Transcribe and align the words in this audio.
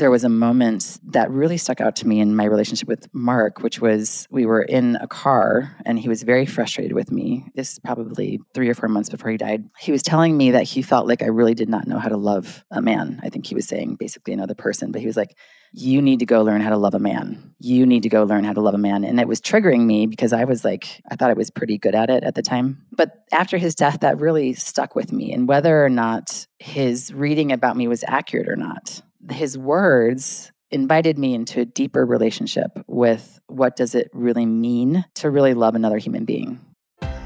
there 0.00 0.10
was 0.10 0.24
a 0.24 0.28
moment 0.28 0.98
that 1.04 1.30
really 1.30 1.58
stuck 1.58 1.80
out 1.80 1.94
to 1.96 2.08
me 2.08 2.20
in 2.20 2.34
my 2.34 2.44
relationship 2.44 2.88
with 2.88 3.06
Mark, 3.14 3.60
which 3.60 3.80
was 3.80 4.26
we 4.30 4.46
were 4.46 4.62
in 4.62 4.96
a 4.96 5.06
car 5.06 5.76
and 5.84 5.98
he 5.98 6.08
was 6.08 6.22
very 6.22 6.46
frustrated 6.46 6.94
with 6.94 7.12
me. 7.12 7.44
This 7.54 7.74
is 7.74 7.78
probably 7.78 8.40
three 8.54 8.68
or 8.68 8.74
four 8.74 8.88
months 8.88 9.10
before 9.10 9.30
he 9.30 9.36
died. 9.36 9.64
He 9.78 9.92
was 9.92 10.02
telling 10.02 10.36
me 10.36 10.52
that 10.52 10.64
he 10.64 10.82
felt 10.82 11.06
like 11.06 11.22
I 11.22 11.26
really 11.26 11.54
did 11.54 11.68
not 11.68 11.86
know 11.86 11.98
how 11.98 12.08
to 12.08 12.16
love 12.16 12.64
a 12.70 12.80
man. 12.80 13.20
I 13.22 13.28
think 13.28 13.46
he 13.46 13.54
was 13.54 13.68
saying 13.68 13.96
basically 13.96 14.32
another 14.32 14.54
person, 14.54 14.90
but 14.90 15.00
he 15.00 15.06
was 15.06 15.16
like, 15.16 15.36
you 15.72 16.02
need 16.02 16.18
to 16.18 16.26
go 16.26 16.42
learn 16.42 16.62
how 16.62 16.70
to 16.70 16.78
love 16.78 16.94
a 16.94 16.98
man. 16.98 17.54
You 17.60 17.86
need 17.86 18.02
to 18.02 18.08
go 18.08 18.24
learn 18.24 18.44
how 18.44 18.54
to 18.54 18.60
love 18.60 18.74
a 18.74 18.78
man. 18.78 19.04
And 19.04 19.20
it 19.20 19.28
was 19.28 19.40
triggering 19.40 19.84
me 19.84 20.06
because 20.06 20.32
I 20.32 20.44
was 20.44 20.64
like, 20.64 21.00
I 21.10 21.14
thought 21.14 21.30
I 21.30 21.34
was 21.34 21.50
pretty 21.50 21.78
good 21.78 21.94
at 21.94 22.10
it 22.10 22.24
at 22.24 22.34
the 22.34 22.42
time. 22.42 22.86
But 22.90 23.12
after 23.32 23.56
his 23.58 23.74
death, 23.74 24.00
that 24.00 24.18
really 24.18 24.54
stuck 24.54 24.96
with 24.96 25.12
me. 25.12 25.32
And 25.32 25.46
whether 25.46 25.84
or 25.84 25.90
not 25.90 26.46
his 26.58 27.12
reading 27.12 27.52
about 27.52 27.76
me 27.76 27.86
was 27.86 28.02
accurate 28.08 28.48
or 28.48 28.56
not, 28.56 29.02
his 29.28 29.58
words 29.58 30.50
invited 30.70 31.18
me 31.18 31.34
into 31.34 31.60
a 31.60 31.64
deeper 31.64 32.06
relationship 32.06 32.70
with 32.86 33.38
what 33.48 33.76
does 33.76 33.94
it 33.94 34.08
really 34.14 34.46
mean 34.46 35.04
to 35.14 35.30
really 35.30 35.52
love 35.52 35.74
another 35.74 35.98
human 35.98 36.24
being. 36.24 36.58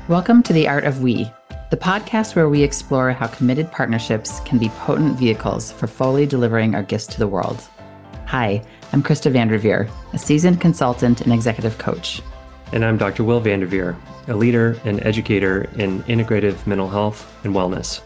Welcome 0.09 0.43
to 0.45 0.53
The 0.53 0.67
Art 0.67 0.85
of 0.85 1.03
We, 1.03 1.31
the 1.71 1.77
podcast 1.77 2.35
where 2.35 2.49
we 2.49 2.63
explore 2.63 3.13
how 3.13 3.29
committed 3.29 3.71
partnerships 3.71 4.41
can 4.41 4.59
be 4.59 4.71
potent 4.71 5.17
vehicles 5.17 5.71
for 5.71 5.87
fully 5.87 6.27
delivering 6.27 6.75
our 6.75 6.83
gifts 6.83 7.07
to 7.09 7.19
the 7.19 7.29
world. 7.29 7.63
Hi, 8.27 8.63
I'm 8.93 9.03
Krista 9.03 9.31
Vanderveer, 9.31 9.89
a 10.13 10.19
seasoned 10.19 10.61
consultant 10.61 11.21
and 11.21 11.33
executive 11.33 11.79
coach. 11.79 12.23
And 12.73 12.85
I'm 12.85 12.99
Dr. 12.99 13.23
Will 13.23 13.41
Vanderveer, 13.41 13.97
a 14.27 14.35
leader 14.35 14.81
and 14.85 15.05
educator 15.07 15.71
in 15.77 16.03
integrative 16.05 16.67
mental 16.67 16.89
health 16.89 17.33
and 17.45 17.55
wellness. 17.55 18.01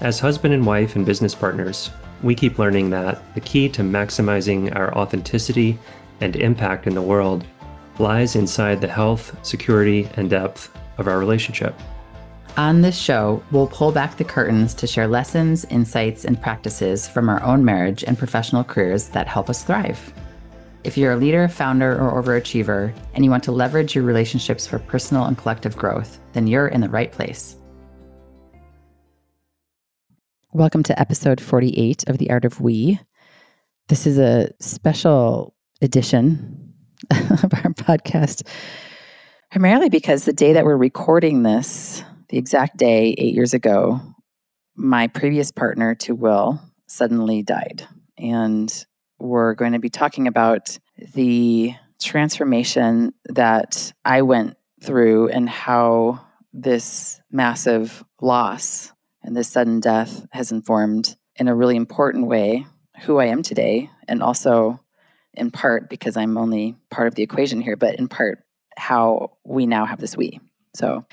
As 0.00 0.18
husband 0.18 0.54
and 0.54 0.64
wife 0.64 0.96
and 0.96 1.04
business 1.04 1.34
partners, 1.34 1.90
we 2.22 2.34
keep 2.34 2.58
learning 2.58 2.90
that 2.90 3.22
the 3.34 3.40
key 3.40 3.68
to 3.70 3.82
maximizing 3.82 4.74
our 4.74 4.96
authenticity 4.96 5.78
and 6.20 6.36
impact 6.36 6.86
in 6.86 6.94
the 6.94 7.02
world 7.02 7.44
lies 7.98 8.36
inside 8.36 8.80
the 8.80 8.88
health, 8.88 9.36
security, 9.46 10.08
and 10.16 10.30
depth 10.30 10.76
of 10.98 11.08
our 11.08 11.18
relationship. 11.18 11.74
On 12.56 12.80
this 12.80 12.98
show, 12.98 13.42
we'll 13.52 13.68
pull 13.68 13.92
back 13.92 14.16
the 14.16 14.24
curtains 14.24 14.74
to 14.74 14.86
share 14.86 15.06
lessons, 15.06 15.64
insights, 15.66 16.24
and 16.24 16.40
practices 16.40 17.06
from 17.06 17.28
our 17.28 17.40
own 17.42 17.64
marriage 17.64 18.02
and 18.02 18.18
professional 18.18 18.64
careers 18.64 19.08
that 19.10 19.28
help 19.28 19.48
us 19.48 19.62
thrive. 19.62 20.12
If 20.82 20.96
you're 20.96 21.12
a 21.12 21.16
leader, 21.16 21.46
founder, 21.46 21.92
or 22.00 22.20
overachiever, 22.20 22.92
and 23.14 23.24
you 23.24 23.30
want 23.30 23.44
to 23.44 23.52
leverage 23.52 23.94
your 23.94 24.04
relationships 24.04 24.66
for 24.66 24.78
personal 24.80 25.26
and 25.26 25.38
collective 25.38 25.76
growth, 25.76 26.18
then 26.32 26.46
you're 26.46 26.68
in 26.68 26.80
the 26.80 26.88
right 26.88 27.12
place. 27.12 27.57
Welcome 30.58 30.82
to 30.82 31.00
episode 31.00 31.40
48 31.40 32.08
of 32.08 32.18
The 32.18 32.30
Art 32.30 32.44
of 32.44 32.60
We. 32.60 32.98
This 33.86 34.08
is 34.08 34.18
a 34.18 34.50
special 34.58 35.54
edition 35.80 36.74
of 37.12 37.54
our 37.54 37.72
podcast, 37.74 38.44
primarily 39.52 39.88
because 39.88 40.24
the 40.24 40.32
day 40.32 40.54
that 40.54 40.64
we're 40.64 40.76
recording 40.76 41.44
this, 41.44 42.02
the 42.30 42.38
exact 42.38 42.76
day 42.76 43.14
eight 43.16 43.36
years 43.36 43.54
ago, 43.54 44.00
my 44.74 45.06
previous 45.06 45.52
partner 45.52 45.94
to 45.94 46.16
Will 46.16 46.60
suddenly 46.88 47.44
died. 47.44 47.86
And 48.18 48.84
we're 49.20 49.54
going 49.54 49.74
to 49.74 49.78
be 49.78 49.90
talking 49.90 50.26
about 50.26 50.76
the 51.14 51.76
transformation 52.02 53.14
that 53.28 53.92
I 54.04 54.22
went 54.22 54.56
through 54.82 55.28
and 55.28 55.48
how 55.48 56.26
this 56.52 57.20
massive 57.30 58.04
loss 58.20 58.92
and 59.28 59.36
this 59.36 59.50
sudden 59.50 59.78
death 59.78 60.26
has 60.32 60.52
informed 60.52 61.14
in 61.36 61.48
a 61.48 61.54
really 61.54 61.76
important 61.76 62.26
way 62.28 62.66
who 63.02 63.18
I 63.18 63.26
am 63.26 63.42
today, 63.42 63.90
and 64.08 64.22
also 64.22 64.80
in 65.34 65.50
part 65.50 65.90
because 65.90 66.16
I'm 66.16 66.38
only 66.38 66.76
part 66.90 67.08
of 67.08 67.14
the 67.14 67.22
equation 67.22 67.60
here, 67.60 67.76
but 67.76 67.96
in 67.96 68.08
part 68.08 68.42
how 68.78 69.36
we 69.44 69.66
now 69.66 69.84
have 69.84 70.00
this 70.00 70.16
we. 70.16 70.40
So, 70.74 71.04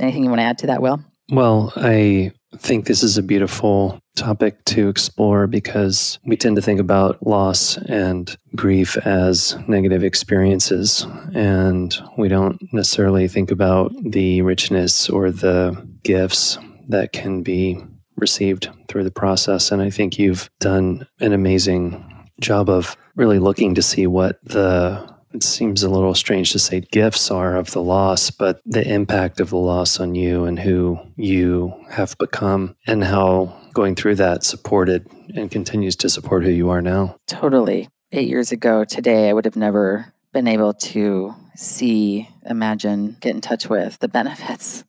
anything 0.00 0.24
you 0.24 0.30
want 0.30 0.40
to 0.40 0.44
add 0.44 0.58
to 0.58 0.68
that, 0.68 0.80
Will? 0.80 1.04
Well, 1.30 1.70
I 1.76 2.32
think 2.56 2.86
this 2.86 3.02
is 3.02 3.18
a 3.18 3.22
beautiful 3.22 4.00
topic 4.16 4.64
to 4.66 4.88
explore 4.88 5.46
because 5.46 6.18
we 6.24 6.38
tend 6.38 6.56
to 6.56 6.62
think 6.62 6.80
about 6.80 7.26
loss 7.26 7.76
and 7.76 8.34
grief 8.56 8.96
as 9.06 9.54
negative 9.68 10.02
experiences. 10.02 11.06
And 11.34 11.94
we 12.16 12.28
don't 12.28 12.58
necessarily 12.72 13.28
think 13.28 13.50
about 13.50 13.92
the 14.02 14.40
richness 14.40 15.10
or 15.10 15.30
the 15.30 15.86
gifts 16.04 16.56
that 16.88 17.12
can 17.12 17.42
be 17.42 17.82
received 18.16 18.68
through 18.88 19.04
the 19.04 19.10
process. 19.10 19.72
And 19.72 19.82
I 19.82 19.90
think 19.90 20.18
you've 20.18 20.50
done 20.60 21.06
an 21.20 21.32
amazing 21.32 22.28
job 22.40 22.68
of 22.68 22.96
really 23.16 23.38
looking 23.38 23.74
to 23.74 23.82
see 23.82 24.06
what 24.06 24.38
the 24.44 25.12
it 25.34 25.42
seems 25.42 25.82
a 25.82 25.90
little 25.90 26.14
strange 26.14 26.52
to 26.52 26.60
say 26.60 26.80
gifts 26.80 27.28
are 27.28 27.56
of 27.56 27.72
the 27.72 27.82
loss, 27.82 28.30
but 28.30 28.60
the 28.64 28.88
impact 28.88 29.40
of 29.40 29.50
the 29.50 29.56
loss 29.56 29.98
on 29.98 30.14
you 30.14 30.44
and 30.44 30.60
who 30.60 30.96
you 31.16 31.74
have 31.90 32.16
become 32.18 32.76
and 32.86 33.02
how 33.02 33.60
going 33.72 33.96
through 33.96 34.14
that 34.14 34.44
supported 34.44 35.10
and 35.34 35.50
continues 35.50 35.96
to 35.96 36.08
support 36.08 36.44
who 36.44 36.50
you 36.50 36.70
are 36.70 36.80
now. 36.80 37.16
Totally. 37.26 37.88
Eight 38.12 38.28
years 38.28 38.52
ago 38.52 38.84
today, 38.84 39.28
I 39.28 39.32
would 39.32 39.44
have 39.44 39.56
never 39.56 40.12
been 40.32 40.46
able 40.46 40.72
to 40.72 41.34
see, 41.56 42.28
imagine, 42.46 43.16
get 43.18 43.34
in 43.34 43.40
touch 43.40 43.68
with 43.68 43.98
the 43.98 44.08
benefits 44.08 44.84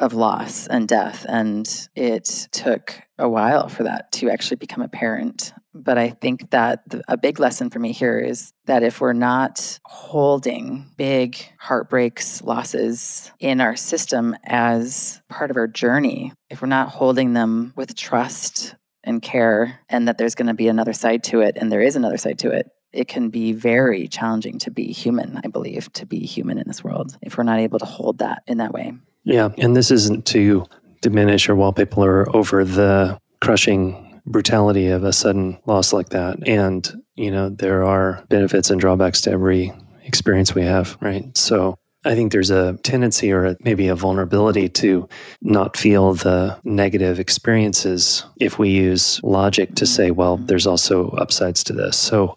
of 0.00 0.14
loss 0.14 0.66
and 0.66 0.88
death. 0.88 1.24
And 1.28 1.68
it 1.94 2.48
took 2.50 3.00
a 3.18 3.28
while 3.28 3.68
for 3.68 3.84
that 3.84 4.10
to 4.12 4.30
actually 4.30 4.56
become 4.56 4.82
apparent. 4.82 5.52
But 5.74 5.98
I 5.98 6.10
think 6.10 6.50
that 6.50 6.88
the, 6.88 7.02
a 7.06 7.16
big 7.16 7.38
lesson 7.38 7.70
for 7.70 7.78
me 7.78 7.92
here 7.92 8.18
is 8.18 8.52
that 8.64 8.82
if 8.82 9.00
we're 9.00 9.12
not 9.12 9.78
holding 9.84 10.90
big 10.96 11.36
heartbreaks, 11.58 12.42
losses 12.42 13.30
in 13.38 13.60
our 13.60 13.76
system 13.76 14.34
as 14.44 15.20
part 15.28 15.50
of 15.50 15.56
our 15.56 15.68
journey, 15.68 16.32
if 16.48 16.60
we're 16.60 16.68
not 16.68 16.88
holding 16.88 17.34
them 17.34 17.72
with 17.76 17.94
trust 17.94 18.74
and 19.04 19.22
care, 19.22 19.80
and 19.88 20.08
that 20.08 20.18
there's 20.18 20.34
going 20.34 20.48
to 20.48 20.54
be 20.54 20.68
another 20.68 20.92
side 20.92 21.22
to 21.24 21.40
it, 21.40 21.56
and 21.56 21.70
there 21.70 21.80
is 21.80 21.94
another 21.94 22.18
side 22.18 22.38
to 22.40 22.50
it, 22.50 22.66
it 22.92 23.06
can 23.06 23.28
be 23.28 23.52
very 23.52 24.08
challenging 24.08 24.58
to 24.58 24.70
be 24.70 24.92
human, 24.92 25.40
I 25.44 25.48
believe, 25.48 25.92
to 25.94 26.06
be 26.06 26.20
human 26.20 26.58
in 26.58 26.66
this 26.66 26.82
world 26.82 27.16
if 27.22 27.38
we're 27.38 27.44
not 27.44 27.60
able 27.60 27.78
to 27.78 27.84
hold 27.84 28.18
that 28.18 28.42
in 28.46 28.58
that 28.58 28.72
way. 28.72 28.92
Yeah. 29.24 29.50
And 29.58 29.76
this 29.76 29.90
isn't 29.90 30.26
to 30.26 30.66
diminish 31.02 31.48
or 31.48 31.56
wallpaper 31.56 32.28
over 32.34 32.64
the 32.64 33.18
crushing 33.40 34.20
brutality 34.26 34.88
of 34.88 35.04
a 35.04 35.12
sudden 35.12 35.58
loss 35.66 35.92
like 35.92 36.10
that. 36.10 36.46
And, 36.46 36.90
you 37.16 37.30
know, 37.30 37.48
there 37.48 37.84
are 37.84 38.24
benefits 38.28 38.70
and 38.70 38.80
drawbacks 38.80 39.20
to 39.22 39.30
every 39.30 39.72
experience 40.04 40.54
we 40.54 40.62
have, 40.62 40.96
right? 41.00 41.36
So 41.36 41.76
I 42.04 42.14
think 42.14 42.32
there's 42.32 42.50
a 42.50 42.78
tendency 42.82 43.30
or 43.30 43.56
maybe 43.60 43.88
a 43.88 43.94
vulnerability 43.94 44.68
to 44.70 45.08
not 45.42 45.76
feel 45.76 46.14
the 46.14 46.58
negative 46.64 47.20
experiences 47.20 48.24
if 48.38 48.58
we 48.58 48.70
use 48.70 49.20
logic 49.22 49.74
to 49.76 49.86
say, 49.86 50.10
well, 50.10 50.36
mm-hmm. 50.36 50.46
there's 50.46 50.66
also 50.66 51.10
upsides 51.10 51.62
to 51.64 51.72
this. 51.74 51.98
So 51.98 52.36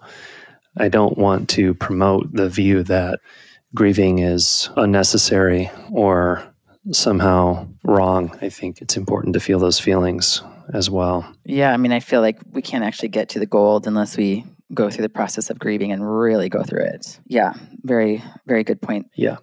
I 0.78 0.90
don't 0.90 1.18
want 1.18 1.50
to 1.52 1.74
promote 1.76 2.34
the 2.34 2.50
view 2.50 2.84
that 2.84 3.20
grieving 3.74 4.20
is 4.20 4.70
unnecessary 4.76 5.72
or 5.92 6.44
somehow 6.92 7.68
wrong. 7.84 8.38
I 8.42 8.50
think 8.50 8.82
it's 8.82 8.98
important 8.98 9.34
to 9.34 9.40
feel 9.40 9.60
those 9.60 9.80
feelings 9.80 10.42
as 10.74 10.90
well. 10.90 11.32
Yeah, 11.46 11.72
I 11.74 11.78
mean, 11.78 11.92
I 11.92 12.00
feel 12.00 12.22
like 12.22 12.40
we 12.52 12.62
can't 12.62 12.84
actually 12.84 13.10
get 13.10 13.30
to 13.30 13.40
the 13.40 13.46
gold 13.46 13.88
unless 13.88 14.18
we 14.18 14.46
go 14.74 14.90
through 14.90 15.04
the 15.04 15.10
process 15.10 15.50
of 15.50 15.60
grieving 15.60 15.92
and 15.92 16.08
really 16.20 16.50
go 16.50 16.64
through 16.64 16.86
it. 16.86 17.20
Yeah, 17.28 17.54
very, 17.84 18.24
very 18.46 18.64
good 18.64 18.82
point. 18.82 19.10
Yeah. 19.16 19.38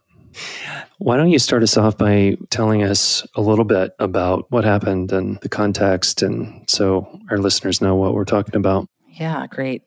Why 0.99 1.17
don't 1.17 1.31
you 1.31 1.39
start 1.39 1.63
us 1.63 1.77
off 1.77 1.99
by 1.99 2.37
telling 2.51 2.83
us 2.83 3.27
a 3.35 3.41
little 3.41 3.65
bit 3.65 3.93
about 3.99 4.47
what 4.51 4.65
happened 4.65 5.13
and 5.13 5.39
the 5.41 5.49
context, 5.49 6.23
and 6.23 6.69
so 6.69 7.21
our 7.31 7.39
listeners 7.39 7.81
know 7.81 7.97
what 7.97 8.15
we're 8.15 8.25
talking 8.25 8.55
about? 8.55 8.89
Yeah, 9.09 9.47
great. 9.49 9.83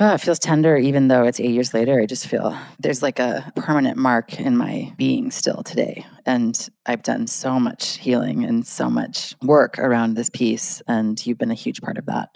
Oh, 0.00 0.14
it 0.14 0.20
feels 0.20 0.38
tender, 0.38 0.76
even 0.76 1.08
though 1.08 1.24
it's 1.24 1.40
eight 1.40 1.50
years 1.50 1.74
later. 1.74 2.00
I 2.00 2.06
just 2.06 2.26
feel 2.26 2.56
there's 2.78 3.02
like 3.02 3.18
a 3.18 3.50
permanent 3.56 3.96
mark 3.96 4.38
in 4.38 4.56
my 4.56 4.92
being 4.96 5.30
still 5.30 5.62
today. 5.62 6.06
And 6.26 6.68
I've 6.86 7.02
done 7.02 7.26
so 7.26 7.58
much 7.58 7.98
healing 7.98 8.44
and 8.44 8.66
so 8.66 8.88
much 8.88 9.34
work 9.42 9.78
around 9.78 10.14
this 10.14 10.30
piece. 10.30 10.82
And 10.86 11.24
you've 11.26 11.38
been 11.38 11.50
a 11.50 11.54
huge 11.54 11.80
part 11.80 11.98
of 11.98 12.06
that. 12.06 12.30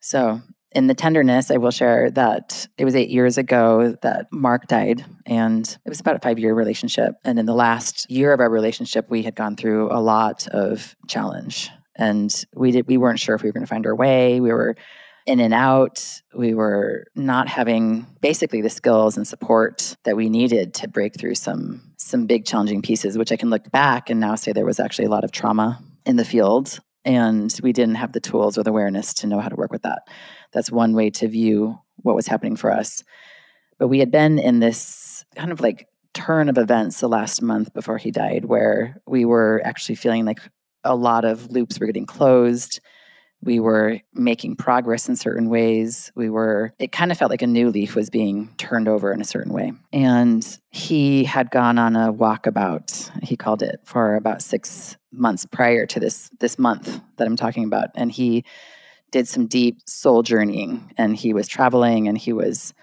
So, 0.00 0.42
in 0.72 0.88
the 0.88 0.94
tenderness, 0.94 1.52
I 1.52 1.56
will 1.58 1.70
share 1.70 2.10
that 2.10 2.66
it 2.76 2.84
was 2.84 2.96
eight 2.96 3.08
years 3.08 3.38
ago 3.38 3.96
that 4.02 4.26
Mark 4.32 4.66
died, 4.66 5.04
and 5.24 5.64
it 5.86 5.88
was 5.88 6.00
about 6.00 6.16
a 6.16 6.18
five 6.18 6.36
year 6.36 6.52
relationship. 6.52 7.14
And 7.24 7.38
in 7.38 7.46
the 7.46 7.54
last 7.54 8.10
year 8.10 8.32
of 8.32 8.40
our 8.40 8.50
relationship, 8.50 9.08
we 9.08 9.22
had 9.22 9.36
gone 9.36 9.54
through 9.54 9.92
a 9.92 10.02
lot 10.02 10.48
of 10.48 10.96
challenge. 11.06 11.70
And 11.96 12.28
we 12.56 12.72
did 12.72 12.88
we 12.88 12.96
weren't 12.96 13.20
sure 13.20 13.36
if 13.36 13.44
we 13.44 13.48
were 13.48 13.52
going 13.52 13.64
to 13.64 13.70
find 13.70 13.86
our 13.86 13.94
way. 13.94 14.40
We 14.40 14.50
were 14.52 14.74
in 15.26 15.40
and 15.40 15.54
out. 15.54 16.22
We 16.34 16.54
were 16.54 17.06
not 17.14 17.48
having 17.48 18.06
basically 18.20 18.60
the 18.60 18.70
skills 18.70 19.16
and 19.16 19.26
support 19.26 19.96
that 20.04 20.16
we 20.16 20.28
needed 20.28 20.74
to 20.74 20.88
break 20.88 21.18
through 21.18 21.36
some 21.36 21.82
some 21.96 22.26
big 22.26 22.44
challenging 22.44 22.82
pieces, 22.82 23.16
which 23.16 23.32
I 23.32 23.36
can 23.36 23.48
look 23.48 23.70
back 23.70 24.10
and 24.10 24.20
now 24.20 24.34
say 24.34 24.52
there 24.52 24.66
was 24.66 24.80
actually 24.80 25.06
a 25.06 25.10
lot 25.10 25.24
of 25.24 25.32
trauma 25.32 25.80
in 26.04 26.16
the 26.16 26.24
field 26.24 26.80
And 27.04 27.54
we 27.62 27.72
didn't 27.72 27.96
have 27.96 28.12
the 28.12 28.20
tools 28.20 28.56
or 28.56 28.62
the 28.62 28.70
awareness 28.70 29.14
to 29.14 29.26
know 29.26 29.40
how 29.40 29.48
to 29.48 29.56
work 29.56 29.72
with 29.72 29.82
that. 29.82 30.02
That's 30.52 30.70
one 30.70 30.94
way 30.94 31.10
to 31.10 31.28
view 31.28 31.78
what 31.96 32.14
was 32.14 32.26
happening 32.26 32.56
for 32.56 32.70
us. 32.70 33.02
But 33.78 33.88
we 33.88 33.98
had 33.98 34.10
been 34.10 34.38
in 34.38 34.60
this 34.60 35.24
kind 35.34 35.52
of 35.52 35.60
like 35.60 35.88
turn 36.14 36.48
of 36.48 36.58
events 36.58 37.00
the 37.00 37.08
last 37.08 37.42
month 37.42 37.74
before 37.74 37.98
he 37.98 38.10
died 38.10 38.44
where 38.44 39.00
we 39.06 39.24
were 39.24 39.60
actually 39.64 39.96
feeling 39.96 40.24
like 40.24 40.40
a 40.84 40.94
lot 40.94 41.24
of 41.24 41.50
loops 41.50 41.78
were 41.78 41.86
getting 41.86 42.06
closed 42.06 42.80
we 43.44 43.60
were 43.60 44.00
making 44.12 44.56
progress 44.56 45.08
in 45.08 45.16
certain 45.16 45.48
ways. 45.48 46.10
We 46.14 46.30
were, 46.30 46.72
it 46.78 46.92
kind 46.92 47.12
of 47.12 47.18
felt 47.18 47.30
like 47.30 47.42
a 47.42 47.46
new 47.46 47.70
leaf 47.70 47.94
was 47.94 48.10
being 48.10 48.54
turned 48.56 48.88
over 48.88 49.12
in 49.12 49.20
a 49.20 49.24
certain 49.24 49.52
way. 49.52 49.72
And 49.92 50.58
he 50.70 51.24
had 51.24 51.50
gone 51.50 51.78
on 51.78 51.96
a 51.96 52.12
walkabout, 52.12 53.10
he 53.22 53.36
called 53.36 53.62
it, 53.62 53.80
for 53.84 54.16
about 54.16 54.42
six 54.42 54.96
months 55.12 55.46
prior 55.46 55.86
to 55.86 56.00
this 56.00 56.28
this 56.40 56.58
month 56.58 57.00
that 57.16 57.26
I'm 57.26 57.36
talking 57.36 57.64
about. 57.64 57.90
And 57.94 58.10
he 58.10 58.44
did 59.10 59.28
some 59.28 59.46
deep 59.46 59.78
soul 59.86 60.22
journeying 60.22 60.92
and 60.98 61.14
he 61.14 61.32
was 61.32 61.46
traveling 61.46 62.08
and 62.08 62.18
he 62.18 62.32
was 62.32 62.74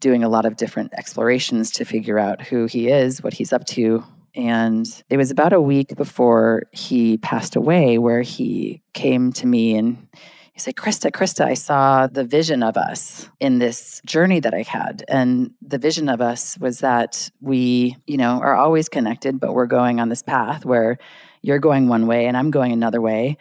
doing 0.00 0.22
a 0.22 0.28
lot 0.28 0.44
of 0.44 0.56
different 0.56 0.92
explorations 0.94 1.70
to 1.72 1.84
figure 1.84 2.18
out 2.18 2.42
who 2.42 2.66
he 2.66 2.88
is, 2.88 3.22
what 3.22 3.32
he's 3.32 3.52
up 3.52 3.64
to, 3.64 4.04
and 4.38 4.86
it 5.10 5.16
was 5.16 5.32
about 5.32 5.52
a 5.52 5.60
week 5.60 5.96
before 5.96 6.62
he 6.70 7.18
passed 7.18 7.56
away 7.56 7.98
where 7.98 8.22
he 8.22 8.80
came 8.94 9.32
to 9.32 9.48
me 9.48 9.74
and 9.74 10.06
he 10.52 10.60
said, 10.60 10.76
Krista, 10.76 11.10
Krista, 11.10 11.44
I 11.44 11.54
saw 11.54 12.06
the 12.06 12.22
vision 12.22 12.62
of 12.62 12.76
us 12.76 13.28
in 13.40 13.58
this 13.58 14.00
journey 14.06 14.38
that 14.38 14.54
I 14.54 14.62
had. 14.62 15.04
And 15.08 15.54
the 15.60 15.78
vision 15.78 16.08
of 16.08 16.20
us 16.20 16.56
was 16.58 16.78
that 16.80 17.30
we, 17.40 17.96
you 18.06 18.16
know, 18.16 18.40
are 18.40 18.54
always 18.54 18.88
connected, 18.88 19.40
but 19.40 19.54
we're 19.54 19.66
going 19.66 19.98
on 19.98 20.08
this 20.08 20.22
path 20.22 20.64
where 20.64 20.98
you're 21.42 21.58
going 21.58 21.88
one 21.88 22.06
way 22.06 22.26
and 22.26 22.36
I'm 22.36 22.52
going 22.52 22.70
another 22.70 23.00
way. 23.00 23.38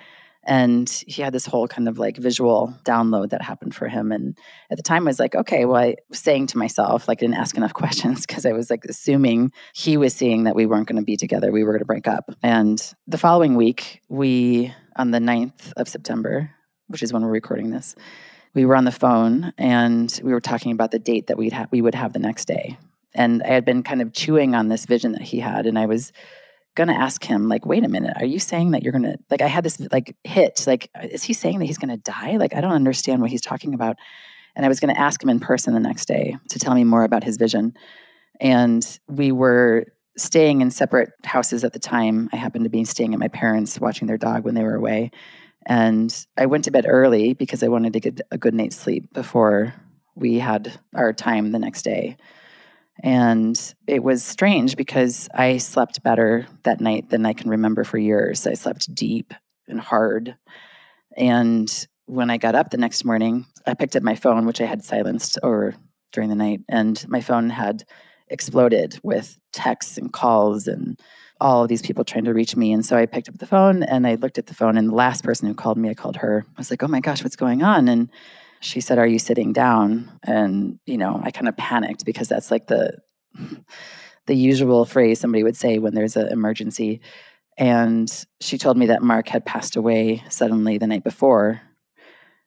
And 0.48 0.90
he 1.06 1.22
had 1.22 1.34
this 1.34 1.46
whole 1.46 1.68
kind 1.68 1.90
of 1.90 2.00
like 2.00 2.16
visual 2.16 2.74
download 2.86 3.32
that 3.32 3.42
happened 3.42 3.76
for 3.76 3.90
him. 3.90 4.14
And 4.14 4.38
at 4.72 4.78
the 4.78 4.84
time, 4.84 5.06
I 5.06 5.10
was 5.10 5.20
like, 5.20 5.36
okay, 5.36 5.66
well, 5.66 5.84
I 5.84 5.96
was 6.10 6.20
saying 6.20 6.48
to 6.48 6.58
myself, 6.58 7.10
like, 7.10 7.20
I 7.20 7.28
didn't 7.28 7.36
ask 7.36 7.58
enough 7.58 7.74
questions 7.76 8.26
because 8.26 8.46
I 8.46 8.54
was 8.54 8.70
like 8.70 8.86
assuming 8.86 9.52
he 9.76 9.98
was 9.98 10.16
seeing 10.16 10.46
that 10.46 10.56
we 10.56 10.66
weren't 10.66 10.88
going 10.88 11.02
to 11.02 11.06
be 11.06 11.18
together. 11.18 11.52
We 11.52 11.66
were 11.66 11.74
going 11.74 11.80
to 11.80 11.86
break 11.86 12.08
up. 12.08 12.32
And 12.42 12.82
the 13.08 13.18
following 13.18 13.56
week, 13.56 14.02
we, 14.08 14.74
on 14.96 15.12
the 15.12 15.20
9th 15.20 15.74
of 15.76 15.90
September, 15.90 16.50
which 16.88 17.04
is 17.04 17.12
when 17.12 17.24
we're 17.24 17.30
recording 17.30 17.72
this, 17.72 17.94
we 18.54 18.66
were 18.66 18.78
on 18.78 18.86
the 18.86 18.92
phone 18.92 19.54
and 19.58 20.18
we 20.24 20.32
were 20.32 20.40
talking 20.40 20.72
about 20.72 20.92
the 20.92 21.00
date 21.00 21.28
that 21.28 21.38
we'd 21.38 21.54
ha- 21.54 21.68
we 21.72 21.82
would 21.82 21.94
have 21.94 22.14
the 22.14 22.20
next 22.20 22.46
day. 22.46 22.78
And 23.14 23.44
I 23.44 23.50
had 23.50 23.66
been 23.66 23.84
kind 23.84 24.02
of 24.02 24.14
chewing 24.14 24.56
on 24.56 24.70
this 24.70 24.86
vision 24.86 25.12
that 25.12 25.24
he 25.24 25.40
had. 25.40 25.66
And 25.66 25.78
I 25.78 25.88
was 25.88 26.14
gonna 26.78 26.94
ask 26.94 27.24
him 27.24 27.50
like 27.50 27.66
wait 27.66 27.84
a 27.84 27.88
minute 27.90 28.14
are 28.18 28.26
you 28.26 28.40
saying 28.40 28.72
that 28.72 28.84
you're 28.84 28.94
gonna 28.94 29.18
like 29.32 29.42
i 29.42 29.48
had 29.48 29.66
this 29.66 29.82
like 29.92 30.16
hit 30.24 30.64
like 30.68 30.90
is 31.02 31.24
he 31.24 31.34
saying 31.34 31.58
that 31.60 31.66
he's 31.66 31.80
gonna 31.80 31.98
die? 31.98 32.38
Like 32.38 32.54
i 32.54 32.62
don't 32.62 32.72
understand 32.72 33.22
what 33.22 33.32
he's 33.32 33.42
talking 33.42 33.74
about. 33.74 33.98
And 34.56 34.64
i 34.64 34.70
was 34.70 34.80
gonna 34.80 34.94
ask 34.94 35.22
him 35.22 35.30
in 35.30 35.40
person 35.40 35.74
the 35.74 35.80
next 35.80 36.08
day 36.08 36.38
to 36.50 36.60
tell 36.60 36.76
me 36.76 36.84
more 36.84 37.04
about 37.04 37.24
his 37.24 37.38
vision. 37.38 37.74
And 38.40 38.86
we 39.08 39.32
were 39.32 39.88
staying 40.18 40.62
in 40.62 40.70
separate 40.70 41.10
houses 41.24 41.64
at 41.64 41.74
the 41.74 41.80
time. 41.80 42.30
I 42.32 42.36
happened 42.38 42.66
to 42.66 42.70
be 42.70 42.86
staying 42.86 43.14
at 43.14 43.20
my 43.20 43.28
parents 43.28 43.80
watching 43.80 44.08
their 44.08 44.18
dog 44.18 44.44
when 44.44 44.54
they 44.54 44.64
were 44.64 44.76
away. 44.76 45.12
And 45.66 46.14
i 46.38 46.46
went 46.46 46.64
to 46.66 46.72
bed 46.72 46.86
early 46.88 47.34
because 47.34 47.64
i 47.64 47.68
wanted 47.68 47.94
to 47.94 48.00
get 48.00 48.22
a 48.32 48.38
good 48.38 48.54
night's 48.54 48.78
sleep 48.78 49.12
before 49.14 49.74
we 50.16 50.38
had 50.38 50.80
our 50.96 51.12
time 51.12 51.52
the 51.52 51.60
next 51.60 51.82
day 51.82 52.18
and 53.04 53.76
it 53.86 54.04
was 54.04 54.24
strange 54.24 54.76
because 54.76 55.30
I 55.34 55.58
slept 55.58 56.04
better 56.04 56.48
that 56.64 56.82
night 56.82 57.10
than 57.10 57.26
I 57.26 57.34
can 57.34 57.50
remember 57.50 57.84
for 57.84 57.98
years. 57.98 58.48
I 58.48 58.54
slept 58.54 58.94
deep 58.94 59.34
and 59.68 59.80
hard. 59.80 60.36
And 61.16 61.88
when 62.06 62.30
I 62.30 62.38
got 62.38 62.56
up 62.56 62.70
the 62.70 62.78
next 62.78 63.06
morning, 63.06 63.46
I 63.66 63.74
picked 63.74 63.96
up 63.96 64.04
my 64.04 64.16
phone, 64.16 64.46
which 64.46 64.62
I 64.62 64.66
had 64.66 64.84
silenced 64.84 65.38
over 65.44 65.76
during 66.14 66.30
the 66.30 66.36
night, 66.36 66.62
and 66.70 67.04
my 67.10 67.22
phone 67.22 67.50
had 67.50 67.84
exploded 68.30 69.00
with 69.04 69.38
texts 69.54 69.98
and 69.98 70.12
calls 70.12 70.68
and 70.68 71.00
all 71.40 71.64
of 71.64 71.70
these 71.70 71.82
people 71.82 72.04
trying 72.04 72.26
to 72.26 72.34
reach 72.34 72.56
me. 72.56 72.74
And 72.74 72.86
so 72.86 72.98
I 72.98 73.06
picked 73.06 73.30
up 73.30 73.38
the 73.38 73.46
phone 73.46 73.84
and 73.84 74.08
I 74.08 74.16
looked 74.16 74.38
at 74.38 74.48
the 74.48 74.54
phone, 74.54 74.78
and 74.78 74.90
the 74.90 74.96
last 74.96 75.24
person 75.24 75.48
who 75.48 75.54
called 75.54 75.78
me, 75.78 75.90
I 75.90 75.94
called 75.94 76.18
her. 76.18 76.46
I 76.48 76.60
was 76.60 76.72
like, 76.72 76.82
oh 76.82 76.88
my 76.88 77.00
gosh, 77.00 77.24
what's 77.24 77.36
going 77.36 77.62
on? 77.62 77.88
And 77.88 78.10
she 78.60 78.82
said, 78.82 78.98
Are 78.98 79.08
you 79.08 79.20
sitting 79.20 79.54
down? 79.54 80.20
And, 80.24 80.80
you 80.86 80.98
know, 80.98 81.20
I 81.24 81.32
kind 81.32 81.48
of 81.48 81.58
panicked 81.58 82.06
because 82.06 82.28
that's 82.28 82.52
like 82.52 82.68
the 82.68 82.98
the 84.26 84.36
usual 84.36 84.86
phrase 84.86 85.20
somebody 85.20 85.44
would 85.44 85.56
say 85.56 85.80
when 85.80 85.94
there's 85.94 86.18
an 86.18 86.28
emergency. 86.28 87.02
And 87.58 88.12
she 88.40 88.58
told 88.58 88.78
me 88.78 88.88
that 88.88 89.02
Mark 89.02 89.28
had 89.28 89.46
passed 89.46 89.76
away 89.76 90.24
suddenly 90.30 90.78
the 90.78 90.88
night 90.88 91.04
before. 91.04 91.62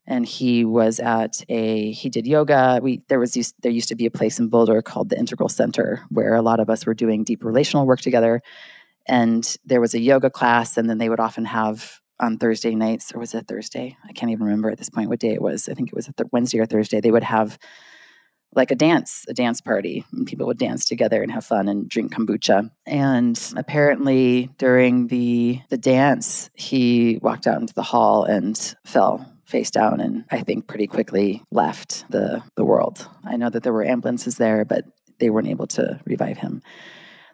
And 0.06 0.26
he 0.26 0.64
was 0.64 0.98
at 1.00 1.42
a 1.48 1.92
he 1.92 2.08
did 2.08 2.26
yoga. 2.26 2.80
We 2.82 3.02
there 3.08 3.18
was 3.18 3.36
used, 3.36 3.54
there 3.62 3.72
used 3.72 3.88
to 3.88 3.94
be 3.94 4.06
a 4.06 4.10
place 4.10 4.38
in 4.38 4.48
Boulder 4.48 4.82
called 4.82 5.08
the 5.08 5.18
Integral 5.18 5.48
Center 5.48 6.04
where 6.08 6.34
a 6.34 6.42
lot 6.42 6.60
of 6.60 6.68
us 6.68 6.84
were 6.84 6.94
doing 6.94 7.24
deep 7.24 7.44
relational 7.44 7.86
work 7.86 8.00
together. 8.00 8.42
And 9.06 9.56
there 9.64 9.80
was 9.80 9.94
a 9.94 10.00
yoga 10.00 10.30
class, 10.30 10.76
and 10.76 10.88
then 10.88 10.98
they 10.98 11.08
would 11.08 11.20
often 11.20 11.44
have 11.46 11.99
on 12.20 12.38
Thursday 12.38 12.74
nights, 12.74 13.12
or 13.14 13.18
was 13.18 13.34
it 13.34 13.48
Thursday? 13.48 13.96
I 14.08 14.12
can't 14.12 14.30
even 14.30 14.44
remember 14.44 14.70
at 14.70 14.78
this 14.78 14.90
point 14.90 15.08
what 15.08 15.18
day 15.18 15.32
it 15.32 15.42
was. 15.42 15.68
I 15.68 15.74
think 15.74 15.88
it 15.88 15.94
was 15.94 16.08
a 16.08 16.12
th- 16.12 16.28
Wednesday 16.32 16.58
or 16.58 16.66
Thursday. 16.66 17.00
They 17.00 17.10
would 17.10 17.24
have 17.24 17.58
like 18.54 18.70
a 18.70 18.74
dance, 18.74 19.24
a 19.28 19.34
dance 19.34 19.60
party, 19.60 20.04
and 20.12 20.26
people 20.26 20.46
would 20.46 20.58
dance 20.58 20.84
together 20.84 21.22
and 21.22 21.30
have 21.30 21.44
fun 21.44 21.68
and 21.68 21.88
drink 21.88 22.14
kombucha. 22.14 22.70
And 22.86 23.52
apparently, 23.56 24.50
during 24.58 25.06
the 25.06 25.60
the 25.68 25.78
dance, 25.78 26.50
he 26.54 27.18
walked 27.22 27.46
out 27.46 27.60
into 27.60 27.74
the 27.74 27.82
hall 27.82 28.24
and 28.24 28.56
fell 28.84 29.26
face 29.44 29.70
down, 29.70 30.00
and 30.00 30.24
I 30.30 30.40
think 30.40 30.66
pretty 30.66 30.86
quickly 30.86 31.42
left 31.50 32.04
the 32.10 32.42
the 32.56 32.64
world. 32.64 33.08
I 33.24 33.36
know 33.36 33.50
that 33.50 33.62
there 33.62 33.72
were 33.72 33.84
ambulances 33.84 34.36
there, 34.36 34.64
but 34.64 34.84
they 35.18 35.30
weren't 35.30 35.48
able 35.48 35.66
to 35.68 36.00
revive 36.04 36.38
him. 36.38 36.62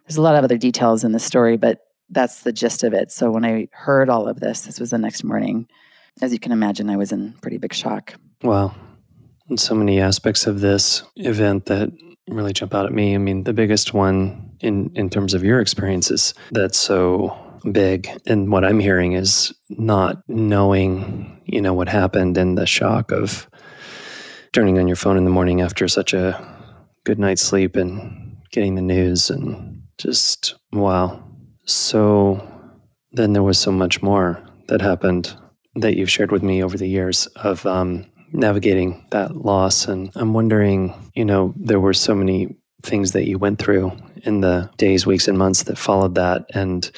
There's 0.06 0.18
a 0.18 0.22
lot 0.22 0.36
of 0.36 0.44
other 0.44 0.58
details 0.58 1.02
in 1.02 1.12
the 1.12 1.18
story, 1.18 1.56
but 1.56 1.80
that's 2.10 2.42
the 2.42 2.52
gist 2.52 2.82
of 2.84 2.92
it. 2.92 3.10
So 3.10 3.30
when 3.30 3.44
I 3.44 3.68
heard 3.72 4.08
all 4.08 4.28
of 4.28 4.40
this, 4.40 4.62
this 4.62 4.80
was 4.80 4.90
the 4.90 4.98
next 4.98 5.24
morning. 5.24 5.68
As 6.22 6.32
you 6.32 6.38
can 6.38 6.52
imagine, 6.52 6.88
I 6.88 6.96
was 6.96 7.12
in 7.12 7.32
pretty 7.34 7.58
big 7.58 7.74
shock. 7.74 8.14
Wow. 8.42 8.74
And 9.48 9.60
so 9.60 9.74
many 9.74 10.00
aspects 10.00 10.46
of 10.46 10.60
this 10.60 11.02
event 11.16 11.66
that 11.66 11.90
really 12.28 12.52
jump 12.52 12.74
out 12.74 12.86
at 12.86 12.92
me. 12.92 13.14
I 13.14 13.18
mean, 13.18 13.44
the 13.44 13.52
biggest 13.52 13.94
one 13.94 14.56
in, 14.60 14.90
in 14.94 15.10
terms 15.10 15.34
of 15.34 15.44
your 15.44 15.60
experiences 15.60 16.34
that's 16.50 16.78
so 16.78 17.36
big 17.72 18.08
and 18.26 18.50
what 18.50 18.64
I'm 18.64 18.80
hearing 18.80 19.12
is 19.12 19.52
not 19.68 20.22
knowing, 20.28 21.40
you 21.44 21.60
know, 21.60 21.74
what 21.74 21.88
happened 21.88 22.36
and 22.36 22.56
the 22.56 22.66
shock 22.66 23.12
of 23.12 23.48
turning 24.52 24.78
on 24.78 24.86
your 24.86 24.96
phone 24.96 25.16
in 25.16 25.25
the 25.25 25.30
morning 25.30 25.60
after 25.60 25.86
such 25.88 26.14
a 26.14 26.40
good 27.04 27.18
night's 27.18 27.42
sleep 27.42 27.76
and 27.76 28.36
getting 28.50 28.75
the 28.75 28.82
news 28.82 29.30
and 29.30 29.82
just 29.98 30.54
wow. 30.72 31.22
So 31.66 32.46
then 33.12 33.32
there 33.32 33.42
was 33.42 33.58
so 33.58 33.73
much 33.73 34.02
more 34.02 34.42
that 34.68 34.80
happened 34.80 35.37
that 35.75 35.96
you've 35.96 36.11
shared 36.11 36.32
with 36.32 36.42
me 36.42 36.62
over 36.62 36.76
the 36.76 36.88
years 36.88 37.26
of 37.37 37.66
um, 37.66 38.06
navigating 38.32 39.04
that 39.11 39.37
loss. 39.37 39.87
And 39.87 40.11
I'm 40.14 40.32
wondering, 40.32 40.94
you 41.14 41.25
know, 41.25 41.52
there 41.56 41.80
were 41.80 41.94
so 41.94 42.14
many 42.14 42.56
things 42.82 43.12
that 43.12 43.26
you 43.26 43.38
went 43.38 43.58
through 43.58 43.92
in 44.23 44.40
the 44.40 44.70
days, 44.76 45.06
weeks, 45.06 45.28
and 45.28 45.37
months 45.37 45.64
that 45.64 45.78
followed 45.78 46.14
that. 46.14 46.46
And 46.54 46.90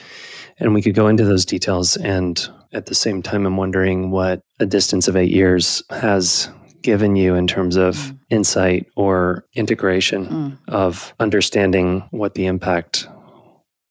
and 0.61 0.75
we 0.75 0.83
could 0.83 0.95
go 0.95 1.07
into 1.07 1.25
those 1.25 1.45
details. 1.45 1.97
And 1.97 2.49
at 2.73 2.87
the 2.87 2.95
same 2.95 3.23
time, 3.23 3.47
I'm 3.47 3.57
wondering 3.57 4.11
what 4.11 4.43
a 4.59 4.67
distance 4.67 5.07
of 5.09 5.17
eight 5.17 5.31
years 5.31 5.83
has 5.91 6.49
given 6.83 7.17
you 7.17 7.35
in 7.35 7.47
terms 7.47 7.77
of 7.77 7.97
mm. 7.97 8.19
insight 8.31 8.87
or 8.97 9.45
integration 9.55 10.27
mm. 10.27 10.59
of 10.69 11.15
understanding 11.21 12.07
what 12.11 12.35
the 12.35 12.47
impact 12.47 13.09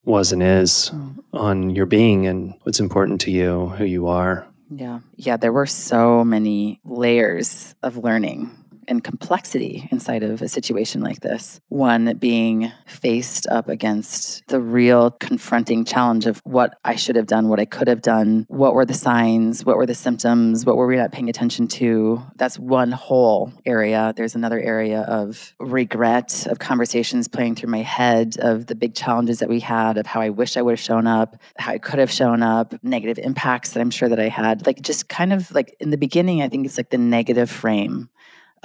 was 0.07 0.31
and 0.31 0.41
is 0.41 0.91
mm. 0.93 1.17
on 1.33 1.69
your 1.69 1.85
being 1.85 2.25
and 2.25 2.55
what's 2.63 2.79
important 2.79 3.21
to 3.21 3.31
you, 3.31 3.67
who 3.77 3.85
you 3.85 4.07
are. 4.07 4.47
Yeah. 4.69 4.99
Yeah. 5.15 5.37
There 5.37 5.53
were 5.53 5.65
so 5.65 6.23
many 6.23 6.79
layers 6.83 7.75
of 7.83 7.97
learning 7.97 8.51
and 8.88 9.03
complexity 9.03 9.88
inside 9.91 10.24
of 10.24 10.41
a 10.41 10.48
situation 10.48 11.01
like 11.01 11.22
this. 11.22 11.60
One 11.70 12.17
being 12.17 12.72
faced 12.86 13.48
up 13.48 13.70
against 13.70 14.46
the 14.48 14.60
real 14.60 15.12
confronting 15.12 15.86
challenge 15.86 16.25
of 16.25 16.41
what 16.44 16.77
I 16.86 16.96
should 16.96 17.15
have 17.15 17.27
done, 17.27 17.50
what 17.50 17.60
I 17.60 17.65
could 17.65 17.88
have 17.88 18.01
done, 18.01 18.46
what 18.50 18.74
were 18.74 18.86
the 18.86 18.94
signs, 18.94 19.65
what 19.65 19.77
were 19.77 19.86
the 19.86 19.96
symptoms, 19.96 20.65
what 20.65 20.77
were 20.77 20.88
we 20.88 20.96
not 20.96 21.12
paying 21.12 21.29
attention 21.29 21.67
to. 21.67 22.22
That's 22.36 22.58
one 22.60 22.91
whole 22.91 23.51
area. 23.65 24.13
There's 24.15 24.36
another 24.36 24.60
area 24.60 25.01
of 25.01 25.53
regret, 25.60 26.48
of 26.48 26.60
conversations 26.60 27.27
playing 27.27 27.56
through 27.56 27.70
my 27.70 27.82
head, 27.82 28.38
of 28.39 28.67
the 28.67 28.75
big 28.75 28.96
challenges 28.96 29.39
that 29.39 29.50
we 29.50 29.60
had, 29.60 29.98
of 29.98 30.06
how 30.06 30.22
I 30.22 30.29
wish 30.29 30.58
I 30.58 30.62
would 30.62 30.72
have 30.72 30.79
shown 30.79 31.08
up, 31.08 31.38
how 31.58 31.74
I 31.74 31.77
could 31.77 32.00
have 32.00 32.12
shown 32.12 32.44
up, 32.44 32.74
negative 32.84 33.17
impacts 33.24 33.72
that 33.72 33.82
I'm 33.82 33.91
sure 33.91 34.10
that 34.10 34.20
I 34.20 34.29
had. 34.29 34.65
Like 34.65 34.82
just 34.82 35.10
kind 35.10 35.34
of 35.34 35.51
like 35.51 35.75
in 35.79 35.89
the 35.89 35.98
beginning, 35.98 36.41
I 36.41 36.50
think 36.50 36.65
it's 36.65 36.77
like 36.77 36.89
the 36.89 36.98
negative 36.98 37.50
frame 37.50 38.10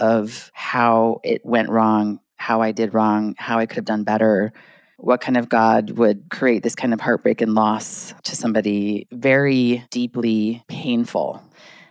of 0.02 0.50
how 0.52 1.20
it 1.22 1.46
went 1.46 1.70
wrong, 1.70 2.18
how 2.36 2.60
I 2.60 2.72
did 2.72 2.92
wrong, 2.92 3.36
how 3.38 3.60
I 3.60 3.66
could 3.66 3.76
have 3.76 3.84
done 3.84 4.02
better, 4.02 4.52
what 4.98 5.20
kind 5.20 5.36
of 5.36 5.48
God 5.48 5.92
would 5.92 6.28
create 6.28 6.64
this 6.64 6.74
kind 6.74 6.92
of 6.92 7.00
heartbreak 7.00 7.40
and 7.40 7.54
loss 7.54 8.12
to 8.24 8.34
somebody 8.34 9.06
very 9.12 9.84
deeply 9.90 10.64
painful 10.66 11.40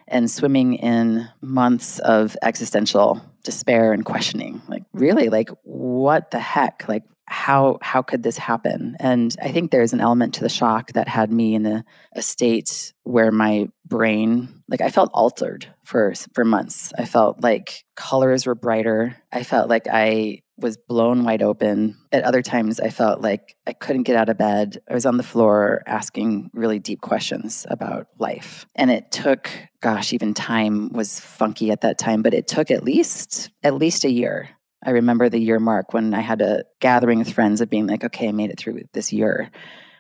and 0.10 0.30
swimming 0.30 0.74
in 0.74 1.26
months 1.40 2.00
of 2.00 2.36
existential 2.42 3.22
despair 3.46 3.94
and 3.94 4.04
questioning. 4.04 4.62
Like, 4.68 4.84
really? 4.92 5.30
Like, 5.30 5.50
what 5.64 6.32
the 6.32 6.40
heck? 6.40 6.84
Like, 6.90 7.04
how 7.32 7.78
how 7.82 8.02
could 8.02 8.24
this 8.24 8.38
happen 8.38 8.98
and 9.00 9.38
i 9.42 9.50
think 9.54 9.72
there's 9.72 9.94
an 9.94 10.02
element 10.02 10.34
to 10.34 10.42
the 10.42 10.50
shock 10.50 10.92
that 10.92 11.08
had 11.08 11.32
me 11.32 11.56
in 11.56 11.66
a, 11.66 11.86
a 12.14 12.22
state 12.22 12.92
where 13.04 13.32
my 13.32 13.70
brain 13.86 14.50
like 14.68 14.82
i 14.82 14.90
felt 14.90 15.10
altered 15.14 15.66
for 15.92 16.14
for 16.34 16.46
months. 16.46 16.94
I 16.98 17.06
felt 17.06 17.44
like 17.44 17.84
colors 17.96 18.46
were 18.46 18.56
brighter. 18.56 19.18
I 19.32 19.44
felt 19.44 19.70
like 19.70 19.88
i 19.92 20.42
was 20.58 20.78
blown 20.78 21.24
wide 21.24 21.42
open. 21.42 21.98
At 22.12 22.24
other 22.24 22.42
times 22.42 22.80
i 22.80 22.90
felt 22.90 23.22
like 23.22 23.56
i 23.68 23.74
couldn't 23.74 24.04
get 24.04 24.16
out 24.16 24.30
of 24.30 24.38
bed. 24.38 24.82
I 24.90 24.94
was 24.94 25.06
on 25.06 25.18
the 25.18 25.24
floor 25.24 25.84
asking 25.86 26.50
really 26.54 26.80
deep 26.80 27.02
questions 27.02 27.66
about 27.70 28.08
life. 28.20 28.66
And 28.76 28.90
it 28.90 29.12
took 29.12 29.52
gosh 29.82 30.14
even 30.14 30.34
time 30.34 30.94
was 30.94 31.20
funky 31.20 31.72
at 31.72 31.82
that 31.82 31.98
time 31.98 32.22
but 32.22 32.34
it 32.34 32.48
took 32.48 32.72
at 32.72 32.84
least 32.84 33.52
at 33.62 33.76
least 33.76 34.06
a 34.06 34.12
year. 34.12 34.50
I 34.84 34.92
remember 34.92 35.30
the 35.30 35.40
year 35.40 35.60
mark 35.60 35.94
when 35.94 36.14
I 36.14 36.22
had 36.22 36.42
a 36.42 36.64
gathering 36.80 37.20
with 37.20 37.34
friends 37.34 37.62
of 37.62 37.70
being 37.70 37.86
like, 37.86 38.04
okay, 38.04 38.30
I 38.30 38.32
made 38.32 38.50
it 38.50 38.58
through 38.58 38.82
this 38.94 39.14
year 39.14 39.52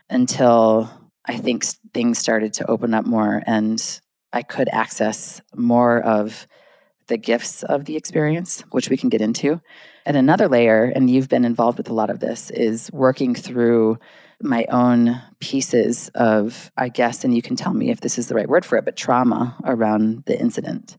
until 0.09 0.89
I 1.27 1.37
think 1.37 1.65
things 1.93 2.17
started 2.17 2.53
to 2.53 2.69
open 2.69 2.95
up 2.95 3.05
more 3.05 3.43
and 3.45 4.01
I 4.33 4.43
could 4.43 4.69
access 4.69 5.41
more 5.55 6.01
of 6.01 6.47
the 7.07 7.17
gifts 7.17 7.63
of 7.63 7.85
the 7.85 7.97
experience, 7.97 8.61
which 8.71 8.89
we 8.89 8.97
can 8.97 9.09
get 9.09 9.21
into. 9.21 9.61
And 10.05 10.15
another 10.15 10.47
layer, 10.47 10.85
and 10.85 11.09
you've 11.09 11.29
been 11.29 11.45
involved 11.45 11.77
with 11.77 11.89
a 11.89 11.93
lot 11.93 12.09
of 12.09 12.19
this, 12.19 12.49
is 12.51 12.89
working 12.93 13.35
through 13.35 13.99
my 14.41 14.65
own 14.69 15.21
pieces 15.39 16.09
of, 16.15 16.71
I 16.77 16.89
guess, 16.89 17.23
and 17.23 17.35
you 17.35 17.41
can 17.41 17.55
tell 17.55 17.73
me 17.73 17.91
if 17.91 18.01
this 18.01 18.17
is 18.17 18.27
the 18.27 18.35
right 18.35 18.47
word 18.49 18.65
for 18.65 18.77
it, 18.77 18.85
but 18.85 18.95
trauma 18.95 19.55
around 19.65 20.23
the 20.25 20.39
incident. 20.39 20.97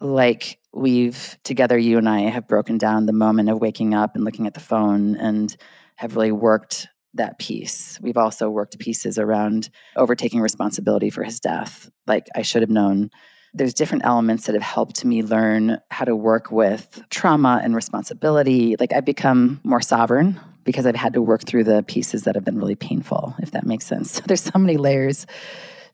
Like 0.00 0.58
we've 0.72 1.36
together, 1.42 1.78
you 1.78 1.98
and 1.98 2.08
I 2.08 2.20
have 2.20 2.46
broken 2.46 2.78
down 2.78 3.06
the 3.06 3.12
moment 3.12 3.48
of 3.48 3.60
waking 3.60 3.94
up 3.94 4.14
and 4.14 4.24
looking 4.24 4.46
at 4.46 4.54
the 4.54 4.60
phone 4.60 5.16
and 5.16 5.56
have 5.96 6.14
really 6.14 6.30
worked 6.30 6.88
that 7.18 7.38
piece. 7.38 7.98
We've 8.00 8.16
also 8.16 8.50
worked 8.50 8.78
pieces 8.78 9.18
around 9.18 9.70
overtaking 9.96 10.40
responsibility 10.40 11.10
for 11.10 11.22
his 11.22 11.38
death. 11.38 11.90
Like 12.06 12.28
I 12.34 12.42
should 12.42 12.62
have 12.62 12.70
known. 12.70 13.10
There's 13.54 13.74
different 13.74 14.04
elements 14.04 14.46
that 14.46 14.54
have 14.54 14.62
helped 14.62 15.04
me 15.04 15.22
learn 15.22 15.78
how 15.90 16.04
to 16.04 16.16
work 16.16 16.50
with 16.50 17.02
trauma 17.10 17.60
and 17.62 17.74
responsibility. 17.74 18.76
Like 18.78 18.92
I've 18.92 19.04
become 19.04 19.60
more 19.64 19.80
sovereign 19.80 20.40
because 20.64 20.84
I've 20.84 20.96
had 20.96 21.14
to 21.14 21.22
work 21.22 21.44
through 21.44 21.64
the 21.64 21.82
pieces 21.82 22.24
that 22.24 22.34
have 22.34 22.44
been 22.44 22.58
really 22.58 22.74
painful, 22.74 23.34
if 23.40 23.52
that 23.52 23.66
makes 23.66 23.86
sense. 23.86 24.12
So 24.12 24.22
there's 24.26 24.42
so 24.42 24.58
many 24.58 24.76
layers 24.76 25.26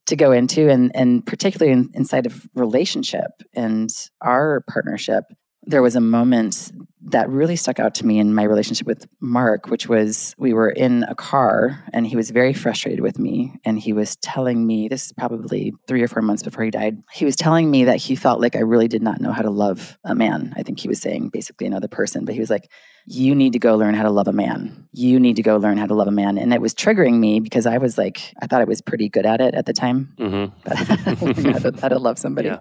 to 0.07 0.17
go 0.17 0.33
into 0.33 0.69
and 0.69 0.95
and 0.95 1.25
particularly 1.25 1.73
in, 1.73 1.91
inside 1.95 2.27
of 2.27 2.47
relationship 2.55 3.31
and 3.55 3.91
our 4.21 4.63
partnership 4.69 5.25
there 5.67 5.83
was 5.83 5.97
a 5.97 6.01
moment 6.01 6.73
that 7.07 7.29
really 7.29 7.57
stuck 7.57 7.79
out 7.79 7.95
to 7.95 8.07
me 8.07 8.19
in 8.19 8.35
my 8.35 8.45
relationship 8.45 8.87
with 8.87 9.07
Mark, 9.21 9.69
which 9.69 9.89
was 9.89 10.35
we 10.39 10.55
were 10.55 10.71
in 10.71 11.03
a 11.05 11.15
car 11.15 11.85
and 11.93 12.07
he 12.07 12.17
was 12.17 12.31
very 12.31 12.55
frustrated 12.55 13.01
with 13.01 13.19
me. 13.19 13.55
And 13.65 13.79
he 13.79 13.93
was 13.93 14.17
telling 14.17 14.67
me, 14.67 14.89
this 14.89 15.07
is 15.07 15.13
probably 15.13 15.75
three 15.87 16.03
or 16.03 16.09
four 16.09 16.23
months 16.23 16.43
before 16.43 16.65
he 16.65 16.71
died, 16.71 17.03
he 17.13 17.27
was 17.27 17.37
telling 17.37 17.71
me 17.71 17.85
that 17.85 17.99
he 17.99 18.17
felt 18.17 18.41
like 18.41 18.57
I 18.57 18.61
really 18.61 18.89
did 18.89 19.03
not 19.03 19.21
know 19.21 19.33
how 19.33 19.43
to 19.43 19.51
love 19.51 19.99
a 20.05 20.15
man. 20.15 20.55
I 20.57 20.63
think 20.63 20.81
he 20.81 20.89
was 20.89 21.01
saying 21.01 21.29
basically 21.29 21.67
another 21.67 21.89
person, 21.89 22.25
but 22.25 22.35
he 22.35 22.41
was 22.41 22.51
like, 22.51 22.71
you 23.07 23.35
need 23.35 23.53
to 23.53 23.59
go 23.59 23.77
learn 23.77 23.95
how 23.95 24.05
to 24.05 24.11
love 24.11 24.29
a 24.29 24.33
man. 24.33 24.89
You 24.93 25.21
need 25.21 25.37
to 25.37 25.43
go 25.43 25.59
learn 25.59 25.77
how 25.77 25.87
to 25.87 25.95
love 25.95 26.09
a 26.09 26.13
man. 26.13 26.39
And 26.39 26.55
it 26.55 26.61
was 26.61 26.75
triggering 26.75 27.19
me 27.19 27.39
because 27.39 27.67
I 27.67 27.77
was 27.77 27.99
like, 27.99 28.33
I 28.41 28.47
thought 28.47 28.63
I 28.63 28.65
was 28.65 28.81
pretty 28.81 29.11
good 29.11 29.27
at 29.27 29.43
it 29.43 29.55
at 29.55 29.67
the 29.67 29.75
time. 29.75 30.15
Mm-hmm. 30.19 30.69
how, 30.69 31.57
to, 31.71 31.81
how, 31.81 31.89
to, 31.89 31.99
love 31.99 32.19
somebody. 32.19 32.49
Yeah. 32.49 32.61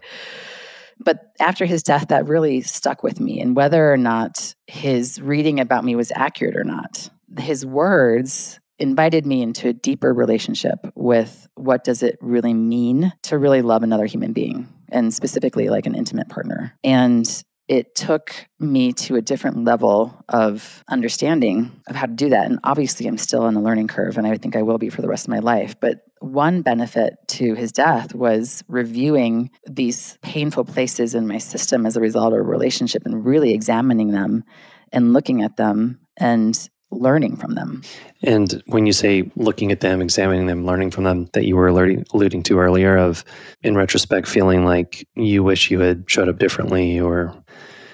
But 1.00 1.20
after 1.40 1.66
his 1.66 1.84
death, 1.84 2.08
that 2.10 2.28
really 2.28 2.62
stuck 2.62 3.04
with 3.04 3.20
me. 3.20 3.40
And 3.40 3.56
whether 3.56 3.92
or 3.92 3.98
not 3.98 4.56
his 4.68 5.22
reading 5.22 5.60
about 5.60 5.84
me 5.84 5.96
was 5.96 6.12
accurate 6.16 6.56
or 6.56 6.64
not, 6.64 7.10
his 7.38 7.66
words 7.66 8.60
invited 8.80 9.26
me 9.26 9.42
into 9.42 9.70
a 9.70 9.74
deeper 9.74 10.14
relationship 10.14 10.80
with 10.96 11.48
what 11.56 11.84
does 11.84 12.04
it 12.04 12.18
really 12.22 12.54
mean 12.54 13.14
to 13.24 13.38
really 13.38 13.62
love 13.62 13.84
another 13.84 14.06
human 14.06 14.34
being 14.34 14.68
and 14.90 15.14
specifically 15.14 15.70
like 15.70 15.86
an 15.86 15.96
intimate 15.96 16.30
partner. 16.30 16.78
And 16.84 17.26
it 17.68 17.96
took 17.96 18.34
me 18.60 18.92
to 18.94 19.16
a 19.16 19.22
different 19.22 19.64
level 19.64 20.24
of 20.30 20.84
understanding 20.90 21.72
of 21.88 21.96
how 21.96 22.06
to 22.06 22.14
do 22.14 22.30
that. 22.30 22.46
And 22.46 22.60
obviously, 22.64 23.08
I'm 23.08 23.18
still 23.18 23.44
on 23.44 23.56
a 23.56 23.62
learning 23.62 23.88
curve, 23.88 24.18
and 24.18 24.28
I 24.28 24.38
think 24.38 24.56
I 24.56 24.64
will 24.64 24.78
be 24.78 24.90
for 24.90 25.02
the 25.02 25.08
rest 25.08 25.26
of 25.26 25.30
my 25.30 25.40
life. 25.40 25.76
But 25.80 26.02
one 26.20 26.62
benefit 26.62 27.16
to 27.28 27.54
his 27.54 27.72
death 27.72 28.16
was 28.16 28.64
reviewing 28.68 29.50
these 29.70 30.18
painful 30.22 30.66
places 30.66 31.16
in 31.16 31.28
my 31.28 31.38
system 31.38 31.86
as 31.86 31.98
a 31.98 32.02
result 32.02 32.34
of 32.34 32.40
a 32.40 32.44
relationship 32.44 33.04
and 33.06 33.26
really 33.26 33.54
examining 33.54 34.12
them 34.12 34.44
and 34.92 35.14
looking 35.14 35.42
at 35.42 35.58
them 35.58 36.00
and 36.18 36.70
learning 36.92 37.36
from 37.38 37.56
them. 37.56 37.82
And 38.22 38.62
when 38.68 38.86
you 38.86 38.94
say 38.94 39.32
looking 39.36 39.72
at 39.72 39.82
them, 39.82 40.02
examining 40.02 40.48
them, 40.48 40.66
learning 40.66 40.92
from 40.92 41.04
them, 41.04 41.28
that 41.34 41.46
you 41.46 41.56
were 41.56 41.68
alluding, 41.68 42.06
alluding 42.14 42.44
to 42.44 42.60
earlier, 42.60 42.98
of 42.98 43.26
in 43.62 43.76
retrospect 43.76 44.28
feeling 44.28 44.64
like 44.64 45.08
you 45.16 45.44
wish 45.44 45.72
you 45.72 45.80
had 45.80 46.06
showed 46.08 46.30
up 46.30 46.40
differently 46.40 47.00
or 47.00 47.36